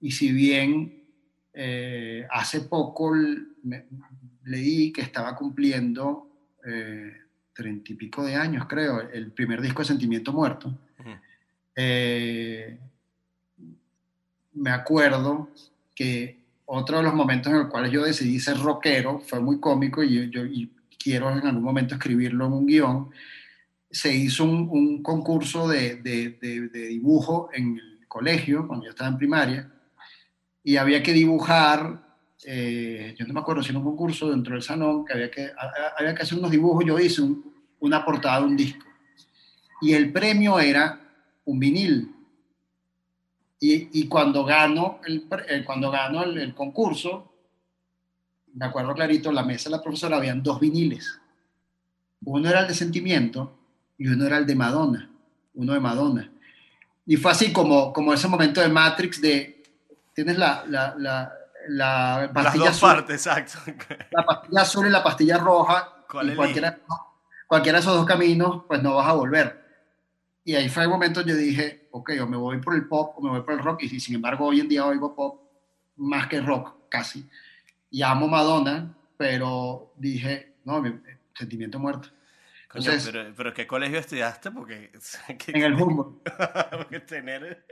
[0.00, 1.04] y si bien
[1.52, 3.12] eh, hace poco
[4.42, 6.28] leí que estaba cumpliendo
[6.66, 7.23] eh,
[7.54, 11.10] treinta y pico de años, creo, el primer disco de Sentimiento Muerto, Ujú.
[11.76, 12.78] eh,
[14.54, 15.48] me acuerdo
[15.94, 20.02] que otro de los momentos en los cuales yo decidí ser rockero fue muy cómico
[20.02, 23.10] y yo- y quiero en algún momento escribirlo en un guion.
[23.90, 28.90] Se hizo un, un concurso de, de- de- de dibujo en el colegio, cuando yo
[28.90, 29.70] estaba en primaria,
[30.62, 32.13] y había que dibujar,
[32.44, 35.46] eh, yo no me acuerdo si era un concurso dentro del salón, que había que,
[35.46, 38.84] ha- había que hacer unos dibujos, yo hice un- una portada de un disco.
[39.80, 41.00] Y el premio era
[41.44, 42.10] un vinil.
[43.60, 47.32] Y, y cuando gano, el, pre- eh, cuando gano el, el concurso,
[48.54, 51.18] me acuerdo clarito, en la mesa de la profesora habían dos viniles.
[52.24, 53.58] Uno era el de Sentimiento
[53.98, 55.10] y uno era el de Madonna,
[55.54, 56.30] uno de Madonna.
[57.06, 59.62] Y fue así como, como ese momento de Matrix de,
[60.14, 61.32] tienes la, la, la,
[61.68, 63.58] la Las pastilla dos azul, partes, exacto.
[64.10, 66.78] la pastilla azul y la pastilla roja, ¿Cuál y cualquiera,
[67.46, 69.64] cualquiera de esos dos caminos, pues no vas a volver.
[70.44, 73.22] Y ahí fue el momento yo dije, ok, o me voy por el pop o
[73.22, 75.40] me voy por el rock, y, sin embargo hoy en día oigo pop
[75.96, 77.28] más que rock, casi.
[77.90, 81.00] Y amo Madonna, pero dije, no, mi-
[81.34, 82.08] sentimiento muerto.
[82.68, 84.50] Coño, Entonces- pero, pero ¿qué colegio estudiaste?
[84.50, 84.90] Porque,
[85.38, 86.18] que- En el Humboldt.
[86.76, 87.64] porque tener...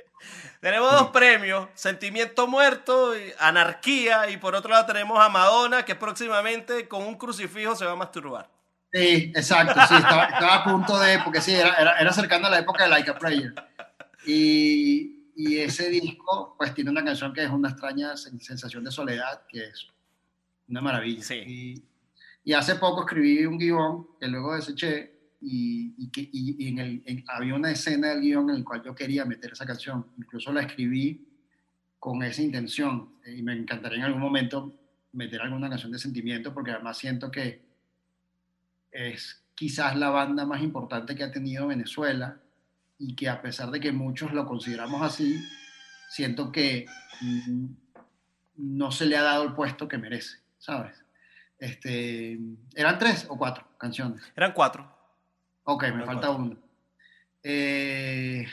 [0.61, 5.95] Tenemos dos premios, Sentimiento Muerto, y Anarquía, y por otro lado tenemos a Madonna, que
[5.95, 8.49] próximamente con un crucifijo se va a masturbar.
[8.93, 12.51] Sí, exacto, sí, estaba, estaba a punto de, porque sí, era, era, era cercano a
[12.51, 13.55] la época de Like a Prayer.
[14.27, 18.93] Y, y ese disco, pues tiene una canción que es una extraña sen- sensación de
[18.93, 19.89] soledad, que es
[20.69, 21.25] una maravilla.
[21.25, 21.43] Sí.
[21.47, 21.85] Y,
[22.45, 25.12] y hace poco escribí un guion que luego deseché
[25.43, 28.83] y, y, que, y, en el, en- había una escena del guion en el cual
[28.85, 30.07] yo quería meter esa canción.
[30.19, 31.27] Incluso la escribí
[31.99, 34.73] con esa intención eh, y me encantaría en algún momento
[35.13, 37.63] meter alguna canción de sentimiento porque además siento que
[38.91, 42.41] es quizás la banda más importante que ha tenido Venezuela
[42.99, 45.41] y que a pesar de que muchos lo consideramos así,
[46.09, 46.87] siento que
[47.21, 47.67] mm,
[48.57, 51.05] no se le ha dado el puesto que merece, ¿sabes?
[51.59, 52.39] Este,
[52.75, 54.23] ¿Eran tres o cuatro canciones?
[54.37, 54.92] Eran cuatro.
[55.65, 56.57] Ok, me falta uno.
[57.43, 58.47] Eh,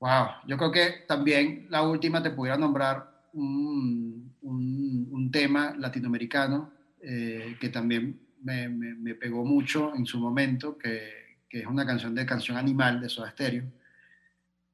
[0.00, 6.72] wow, yo creo que también la última te pudiera nombrar un, un- un tema latinoamericano
[7.00, 11.86] eh, que también me, me- me pegó mucho en su momento, que, que es una
[11.86, 13.64] canción de Canción Animal de Soda Stereo,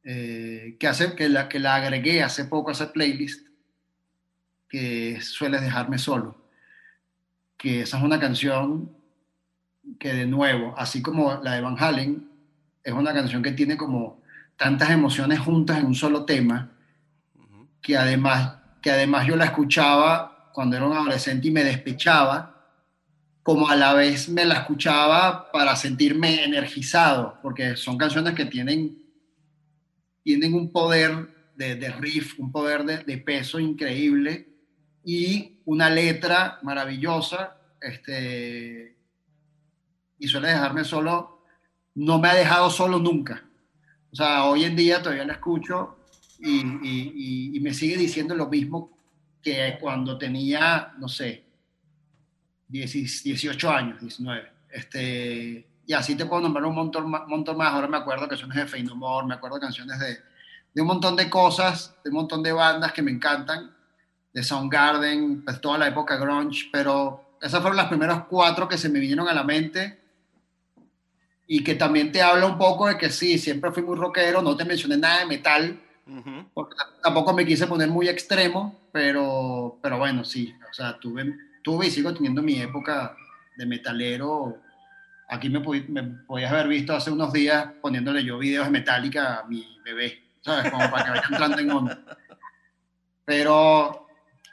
[0.02, 3.46] eh, que, hace, que, la, que la agregué hace poco a esa playlist,
[4.68, 6.36] que sueles dejarme solo,
[7.56, 8.94] que esa es una canción
[9.98, 12.28] que de nuevo, así como la de Van Halen,
[12.82, 14.22] es una canción que tiene como
[14.56, 16.70] tantas emociones juntas en un solo tema,
[17.80, 22.50] que además, que además yo la escuchaba cuando era un adolescente y me despechaba,
[23.42, 28.98] como a la vez me la escuchaba para sentirme energizado, porque son canciones que tienen,
[30.22, 34.48] tienen un poder de, de riff, un poder de, de peso increíble,
[35.04, 38.96] y una letra maravillosa, este,
[40.18, 41.44] y suele dejarme solo,
[41.94, 43.44] no me ha dejado solo nunca.
[44.12, 45.98] O sea, hoy en día todavía la escucho
[46.38, 48.96] y, y, y me sigue diciendo lo mismo
[49.42, 51.44] que cuando tenía, no sé,
[52.68, 54.52] 18 años, 19.
[54.70, 57.72] Este, y así te puedo nombrar un montón, montón más.
[57.72, 60.18] Ahora me acuerdo canciones de Fey No More, me acuerdo canciones de,
[60.72, 63.74] de, un montón de cosas, de un montón de bandas que me encantan,
[64.32, 68.88] de Soundgarden, pues toda la época grunge, pero esas fueron las primeras cuatro que se
[68.88, 70.00] me vinieron a la mente
[71.46, 74.56] y que también te habla un poco de que sí, siempre fui muy rockero, no
[74.56, 75.80] te mencioné nada de metal,
[76.52, 81.86] porque tampoco me quise poner muy extremo, pero, pero bueno, sí, o sea, tuve, tuve
[81.86, 83.16] y sigo teniendo mi época
[83.56, 84.58] de metalero.
[85.28, 89.44] Aquí me, me podías haber visto hace unos días poniéndole yo videos de Metallica a
[89.44, 90.70] mi bebé, ¿sabes?
[90.70, 92.18] Como para que vaya entrando en onda.
[93.24, 94.03] Pero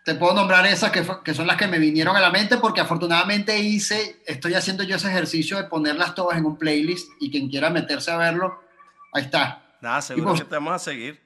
[0.04, 2.82] te puedo nombrar esas que, que, son las que me vinieron a la mente porque
[2.82, 7.49] afortunadamente hice, estoy haciendo yo ese ejercicio de ponerlas todas en un playlist y quien
[7.49, 8.64] quiera meterse a verlo,
[9.14, 9.62] ahí está.
[9.82, 11.22] Nada, seguro pues, que te vamos a seguir.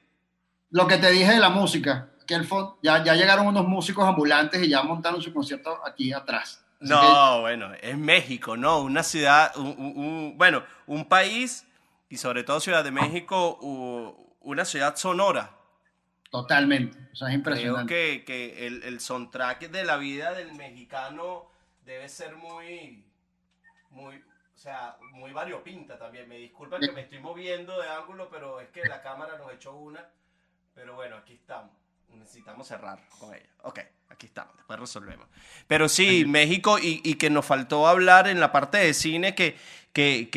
[0.70, 2.48] Lo que te dije de la música, que el
[2.82, 6.66] ya, ya llegaron unos músicos ambulantes y ya montaron su concierto aquí atrás.
[6.80, 8.80] no, bueno, es México, ¿no?
[8.80, 11.66] Una ciudad, un, bueno, un país
[12.10, 13.58] y sobre todo Ciudad de México,
[14.42, 15.52] una ciudad sonora.
[16.42, 17.94] Totalmente, o sea, es impresionante.
[17.94, 21.50] Creo que, que el, el, soundtrack de la vida del mexicano
[21.86, 23.06] debe ser muy,
[23.92, 26.28] muy, o sea, muy variopinta también.
[26.28, 29.76] Me disculpa que me estoy moviendo de ángulo, pero es que la cámara nos echó
[29.76, 30.06] una.
[30.74, 31.72] Pero bueno, aquí estamos
[32.16, 33.50] necesitamos cerrar con ella.
[33.64, 33.80] Ok,
[34.16, 35.28] aquí estamos, después resolvemos.
[35.68, 39.56] Pero sí, México, y, que nos faltó hablar en la parte de cine, que,
[39.94, 40.30] que,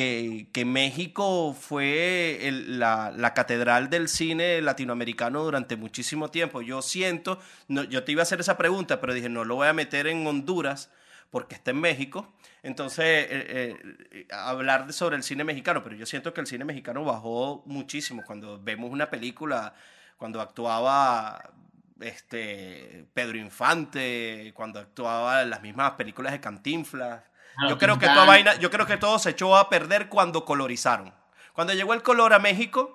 [0.52, 6.62] que, México fue la, la, catedral del cine latinoamericano durante muchísimo tiempo.
[6.62, 9.72] Yo siento, yo te iba a hacer esa pregunta, pero dije, no lo voy a
[9.72, 10.90] meter en Honduras
[11.30, 12.32] porque está en México.
[12.62, 13.76] Entonces, eh,
[14.12, 18.22] eh, hablar sobre el cine mexicano, pero yo siento que el cine mexicano bajó muchísimo
[18.26, 19.74] cuando vemos una película
[20.18, 21.50] cuando actuaba
[22.00, 27.22] este, Pedro Infante, cuando actuaba en las mismas películas de Cantinflas.
[27.68, 31.12] yo, creo que toda vaina, yo creo que todo se echó a perder cuando colorizaron.
[31.52, 32.94] Cuando llegó el color a México,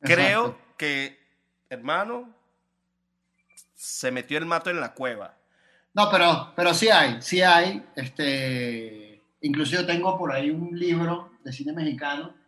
[0.00, 1.18] creo que,
[1.68, 2.34] hermano,
[3.74, 5.36] se metió el mato en la cueva.
[5.94, 7.84] No, pero, pero sí hay, sí hay.
[7.94, 12.39] Este, incluso yo tengo por ahí un libro de cine mexicano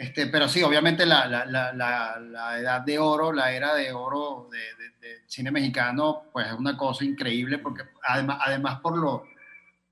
[0.00, 4.48] este, pero sí, obviamente la, la, la, la, edad de oro, la era de oro
[4.50, 9.24] de, cine mexicano, pues es una cosa increíble porque además, además por, lo,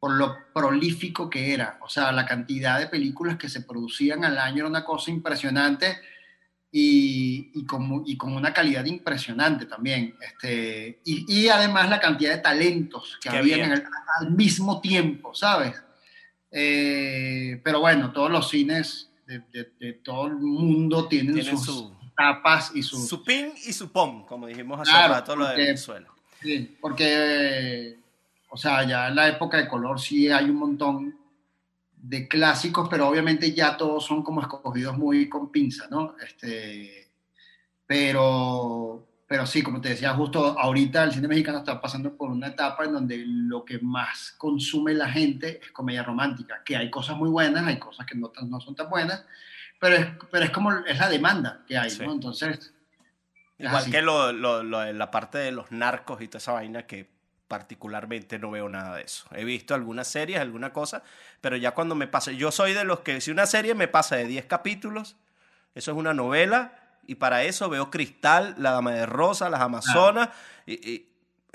[0.01, 4.39] por lo prolífico que era, o sea, la cantidad de películas que se producían al
[4.39, 6.01] año era una cosa impresionante
[6.73, 10.17] y, y, con, y con, una calidad impresionante también.
[10.23, 13.63] Este, y, y, además la cantidad de talentos que había
[14.21, 15.75] al mismo tiempo, ¿sabes?
[16.51, 23.07] Eh, pero bueno, todos los cines de, todo el mundo tienen, sus tapas y sus...
[23.07, 26.09] Su pin y su pom, como dijimos hace rato lo de Venezuela.
[26.41, 27.99] Sí, porque,
[28.49, 31.19] o sea, ya en la época de color sí hay un montón
[31.93, 36.15] de clásicos, pero obviamente ya todos son como escogidos muy con pinza, ¿no?
[36.25, 37.09] Este,
[37.87, 42.47] pero, pero sí, como te decía, justo ahorita el cine mexicano está pasando por una
[42.47, 47.19] etapa en donde lo que más consume la gente es comedia romántica, que hay cosas
[47.19, 49.27] muy buenas, hay cosas que no, no son tan buenas,
[49.79, 52.13] pero es, pero es como es la demanda que hay, ¿no?
[52.13, 52.73] Entonces...
[53.59, 57.11] Igual que lo, lo, la parte de los narcos y toda esa vaina que
[57.49, 59.27] particularmente no veo nada de eso.
[59.35, 61.03] He visto algunas series, alguna cosa,
[61.41, 64.17] pero ya cuando me pasa, yo soy de los que si una serie me pasa
[64.17, 65.17] de 10 capítulos,
[65.75, 66.78] eso es una novela,
[67.09, 70.29] y para eso veo Cristal, La Dama de Rosa, Las Amazonas.
[70.67, 71.07] Y,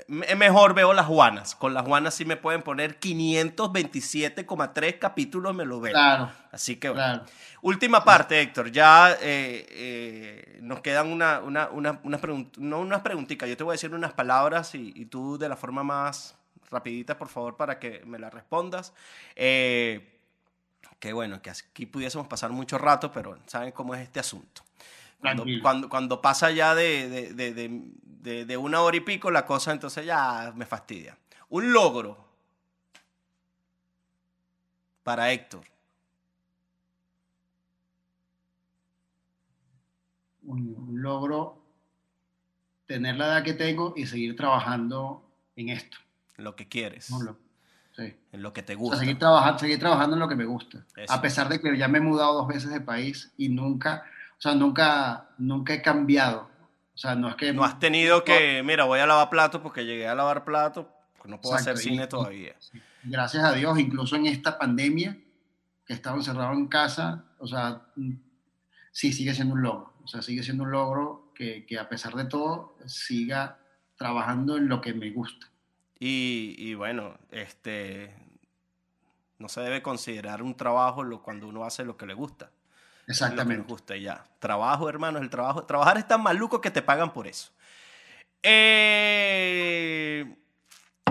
[0.08, 1.54] mejor veo Las Juanas.
[1.54, 5.92] Con Las Juanas sí me pueden poner 527,3 capítulos, me lo veo.
[5.92, 6.28] Claro.
[6.50, 7.22] Así que bueno.
[7.62, 8.72] Última parte, Héctor.
[8.72, 12.20] Ya eh, eh, nos quedan una, una, una, unas
[12.58, 13.48] no unas preguntitas.
[13.48, 16.34] Yo te voy a decir unas palabras y, y, tú de la forma más
[16.68, 18.92] rapidita, por favor, para que me las respondas.
[19.36, 20.18] Eh,
[20.98, 24.64] que bueno, que aquí pudiésemos pasar mucho rato, pero saben cómo es este asunto.
[25.62, 30.52] Cuando, cuando, pasa ya de, de, de, una hora y pico, la cosa entonces ya
[30.54, 31.16] me fastidia.
[31.48, 32.28] Un logro
[35.02, 35.64] para Héctor.
[40.42, 41.58] Un, logro
[42.86, 45.24] tener la edad que tengo y seguir trabajando
[45.56, 45.96] en esto.
[46.36, 47.06] Lo que quieres.
[47.96, 48.14] sí.
[48.32, 48.98] En lo que te gusta.
[48.98, 50.84] seguir, trabajando, seguir trabajando en lo que me gusta.
[51.08, 54.04] A pesar de que ya me he mudado dos veces de país y nunca
[54.44, 56.50] sea, nunca, nunca he cambiado
[56.94, 57.52] O sea, no es que...
[57.52, 61.30] No has tenido que, mira, voy a lavar platos porque llegué a lavar platos, pues
[61.30, 62.54] no puedo hacer cine todavía.
[63.02, 65.16] Gracias a Dios, incluso en esta pandemia,
[65.86, 67.82] que estaba encerrado en casa, o sea,
[68.92, 69.94] sí sigue siendo un logro.
[70.04, 73.58] O sea, sigue siendo un logro que, que a pesar de todo siga
[73.96, 75.48] trabajando en lo que me gusta.
[75.98, 78.14] Y, y, bueno, este,
[79.38, 82.50] no se debe considerar un trabajo cuando uno hace lo que le gusta.
[83.06, 83.62] Exactamente.
[83.62, 84.24] Lo que gusta ya.
[84.38, 85.64] Trabajo, hermano, el trabajo.
[85.64, 87.52] Trabajar es tan maluco que te pagan por eso.
[88.42, 90.36] Eh,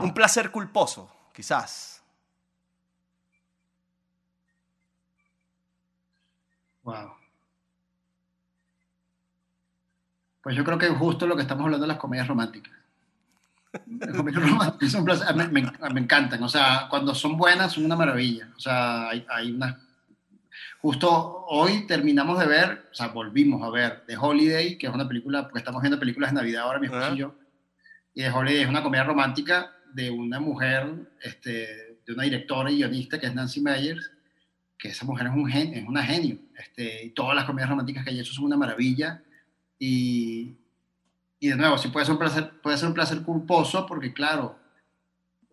[0.01, 2.03] un placer culposo, quizás.
[6.83, 7.13] Wow.
[10.41, 12.73] Pues yo creo que es justo lo que estamos hablando de las comedias románticas.
[13.87, 16.43] Las comedias románticas me, me, encantan.
[16.43, 18.49] O sea, cuando son buenas son una maravilla.
[18.55, 19.77] O sea, hay, hay unas
[20.83, 25.07] Justo hoy terminamos de ver, o sea, volvimos a ver The Holiday, que es una
[25.07, 27.35] película, porque estamos viendo películas de Navidad ahora, mi esposo y yo.
[28.13, 32.79] Y The Holiday es una comedia romántica de una mujer, este, de una directora y
[32.79, 34.11] guionista que es Nancy Meyers,
[34.77, 36.37] que esa mujer es, un gen, es una genio.
[36.57, 39.23] Este, y todas las comedias románticas que hay hecho son una maravilla.
[39.79, 40.53] Y,
[41.39, 44.59] y de nuevo, sí puede ser, un placer, puede ser un placer culposo, porque claro,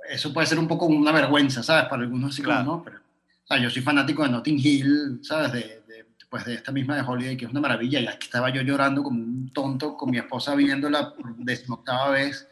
[0.09, 1.85] eso puede ser un poco una vergüenza, ¿sabes?
[1.89, 2.65] Para algunos sí, claro.
[2.65, 3.10] no, pero
[3.59, 5.53] yo soy fanático de Notting Hill, ¿sabes?
[5.53, 5.81] De,
[6.29, 9.03] pues de esta misma de Holiday, que es una maravilla, y aquí estaba yo llorando
[9.03, 12.47] como un tonto con mi esposa viéndola por decimoctava vez,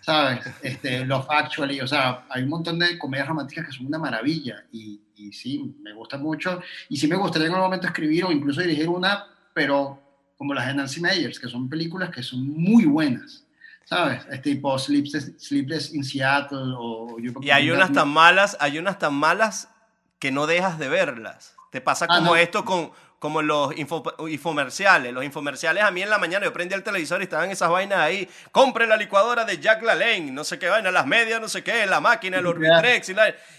[0.00, 0.40] ¿sabes?
[0.62, 4.64] Este, Love Actually, o sea, hay un montón de comedias románticas que son una maravilla,
[4.72, 8.32] y, y sí, me gusta mucho, y sí me gustaría en algún momento escribir o
[8.32, 10.02] incluso dirigir una, pero
[10.36, 13.46] como las de Nancy Meyers, que son películas que son muy buenas.
[13.84, 14.22] ¿sabes?
[14.30, 17.16] Este tipo Sleepless, Sleepless in Seattle o...
[17.42, 19.68] y hay unas tan malas, hay unas tan malas
[20.20, 21.56] que no dejas de verlas.
[21.72, 25.12] Te pasa ah, como esto con como los infomerciales.
[25.12, 27.98] Los infomerciales a mí en la mañana yo prendí el televisor y estaban esas vainas
[27.98, 28.26] ahí.
[28.50, 31.84] Compre la licuadora de Jack LaLanne, no sé qué vaina, las medias, no sé qué,
[31.84, 33.10] la máquina, el Orbitrex.
[33.10, 33.14] Y,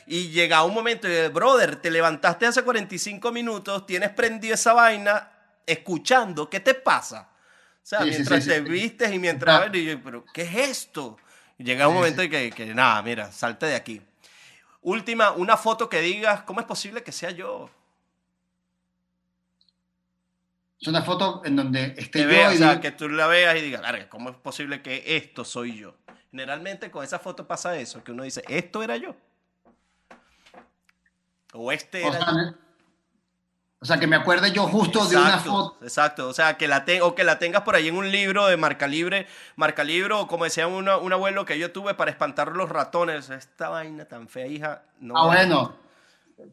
[0.08, 5.32] y llega un momento y, brother, te levantaste hace 45 minutos, tienes prendido esa vaina,
[5.68, 7.30] escuchando, ¿qué te pasa?
[7.32, 9.74] O sea, mientras te vistes y mientras...
[9.74, 11.18] Y yo, pero, ¿qué es esto?
[11.60, 14.02] Y llega un momento y que, que, nada, mira, salte de aquí.
[14.82, 17.70] Última, una foto que digas, ¿cómo es posible que sea yo?
[20.80, 22.50] Es una foto en donde esté yo.
[22.50, 25.96] o sea, que tú la veas y digas, ¿cómo es posible que esto soy yo?
[26.32, 29.16] Generalmente con esa foto pasa eso, que uno dice, esto era yo.
[31.54, 32.56] O este era yo.
[33.84, 35.84] O sea, que me acuerde yo justo de una foto.
[35.84, 38.56] Exacto, o sea, que la, o que la tengas por ahí en un libro de
[38.56, 39.26] marca libre,
[39.56, 43.32] marca libro, o como decía un abuelo que yo tuve para espantar los ratones.
[43.32, 44.84] Esta vaina tan fea, hija.
[45.00, 45.76] No ah, bueno.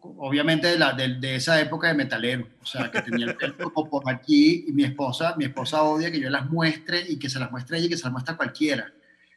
[0.01, 4.11] Obviamente de, la, de, esa época de metalero, o sea, que tenía el pelo por
[4.11, 7.51] aquí y mi esposa, mi esposa odia que yo las muestre y que se las
[7.51, 8.91] muestre ella y que se las muestre a cualquiera.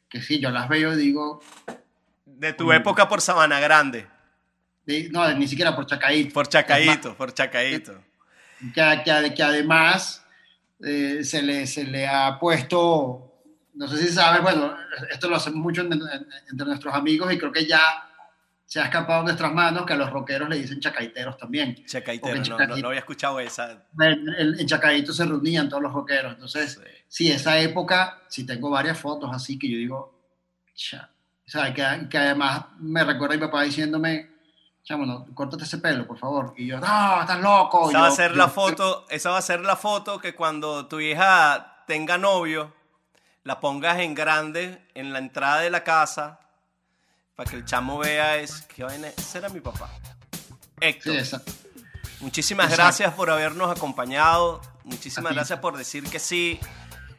[0.08, 1.42] Que sí, yo las veo y digo...
[2.26, 4.08] De tu época por Sabana Grande
[5.12, 6.34] no, ni siquiera por Chacaito.
[6.34, 8.04] Por Chacaito, por Chacaito.
[8.74, 10.24] Que, que, además
[10.84, 13.44] eh, se, le, se le ha puesto,
[13.74, 14.76] no sé si sabes, bueno,
[15.10, 18.08] esto lo hacemos mucho entre nuestros amigos y creo que ya
[18.72, 21.76] se ha escapado de nuestras manos que a los rockeros le dicen chacaiteros también.
[21.86, 23.84] Chacaiteros, no, no, había escuchado esa.
[24.00, 26.36] En, Chacaito se reunían todos los rockeros.
[26.36, 27.30] Entonces, sí.
[27.30, 30.18] esa época, sí tengo varias fotos así que yo digo,
[30.74, 31.10] cha.
[31.46, 34.31] O sea, que, que además me recuerda a mi papá diciéndome,
[34.84, 36.54] Chámonos, córtate ese pelo, por favor.
[36.58, 37.90] Y yo, no, estás loco.
[37.90, 41.00] Esa va a ser la foto, esa va a ser la foto que cuando tu
[41.00, 42.74] hija tenga novio,
[43.44, 46.40] la pongas en grande en la entrada de la casa
[47.36, 49.90] para que el chamo vea es que vaina, ese era mi papá.
[50.80, 51.16] Héctor.
[52.20, 54.62] muchísimas gracias por habernos acompañado.
[54.84, 56.60] Muchísimas gracias por decir que sí.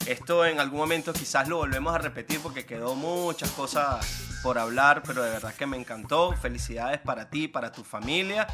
[0.06, 5.02] Esto en algún momento quizás lo volvemos a repetir porque quedó muchas cosas por hablar,
[5.06, 6.32] pero de verdad que me encantó.
[6.32, 8.46] Felicidades para ti, para tu familia.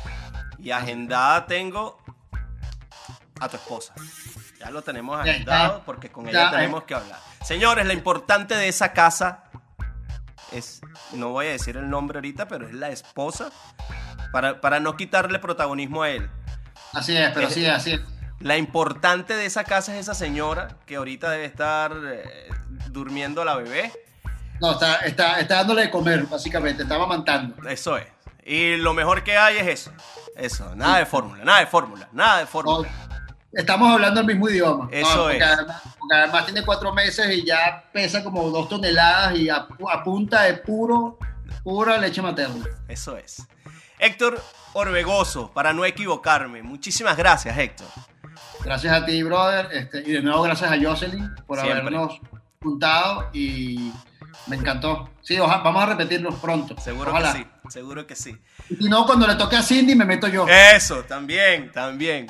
[0.59, 1.99] Y agendada tengo
[3.41, 3.95] a tu esposa.
[4.59, 7.19] Ya lo tenemos agendado porque con ella tenemos que hablar.
[7.45, 9.45] Señores, lo importante de esa casa
[10.53, 10.81] es,
[11.13, 13.51] no voy a decir el nombre ahorita, pero es la esposa,
[14.33, 16.29] para, para no quitarle protagonismo a él.
[16.93, 18.01] Así es, pero sí, así es.
[18.41, 22.49] La importante de esa casa es esa señora que ahorita debe estar eh,
[22.91, 23.93] durmiendo la bebé.
[24.61, 27.55] No, está, está, está dándole de comer, básicamente, estaba amantando.
[27.69, 28.07] Eso es.
[28.45, 29.93] Y lo mejor que hay es eso.
[30.37, 32.89] Eso, nada de fórmula, nada de fórmula, nada de fórmula.
[33.53, 34.89] estamos hablando el mismo idioma.
[34.91, 35.43] Eso es.
[35.43, 39.67] Además, porque además tiene cuatro meses y ya pesa como dos toneladas y a,
[40.05, 41.19] punta de puro,
[41.63, 42.65] pura leche materna.
[42.87, 43.47] Eso es.
[43.99, 44.41] Héctor
[44.73, 46.63] Orbegoso, para no equivocarme.
[46.63, 47.89] Muchísimas gracias, Héctor.
[48.65, 49.69] Gracias a ti, brother.
[49.73, 51.81] Este, y de nuevo, gracias a Jocelyn por Siempre.
[51.81, 52.21] habernos
[52.63, 53.93] juntado y
[54.47, 55.11] me encantó.
[55.23, 56.79] Sí, oja- vamos a repetirnos pronto.
[56.81, 57.33] Seguro Ojalá.
[57.33, 58.37] que sí, seguro que sí.
[58.71, 60.47] Y si no, cuando le toque a Cindy, me meto yo.
[60.49, 62.27] Eso, también, también.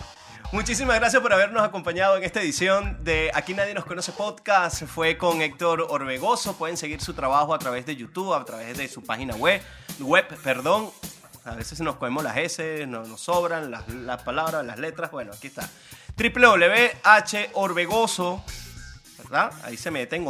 [0.51, 4.85] Muchísimas gracias por habernos acompañado en esta edición de Aquí Nadie Nos Conoce Podcast.
[4.87, 6.57] Fue con Héctor Orbegoso.
[6.57, 9.61] Pueden seguir su trabajo a través de YouTube, a través de su página web.
[10.01, 10.89] web perdón.
[11.45, 15.11] A veces nos comemos las S, no- nos sobran las, las palabras, las letras.
[15.11, 15.69] Bueno, aquí está.
[16.17, 18.43] www.horbegoso,
[19.19, 19.53] ¿verdad?
[19.65, 20.25] Ahí se meten,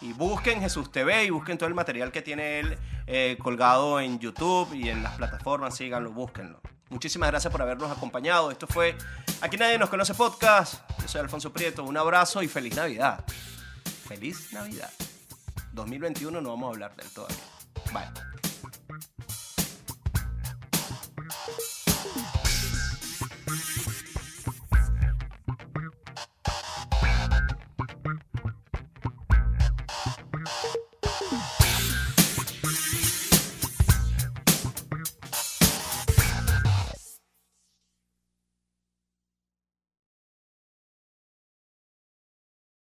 [0.00, 4.18] Y busquen Jesús TV y busquen todo el material que tiene él eh, colgado en
[4.18, 5.76] YouTube y en las plataformas.
[5.76, 6.60] Síganlo, búsquenlo.
[6.88, 8.50] Muchísimas gracias por habernos acompañado.
[8.50, 8.96] Esto fue
[9.42, 10.82] Aquí Nadie Nos Conoce Podcast.
[11.02, 11.84] Yo soy Alfonso Prieto.
[11.84, 13.22] Un abrazo y feliz Navidad.
[14.06, 14.90] Feliz Navidad.
[15.72, 17.36] 2021 no vamos a hablar del todavía.
[17.92, 18.47] Bye.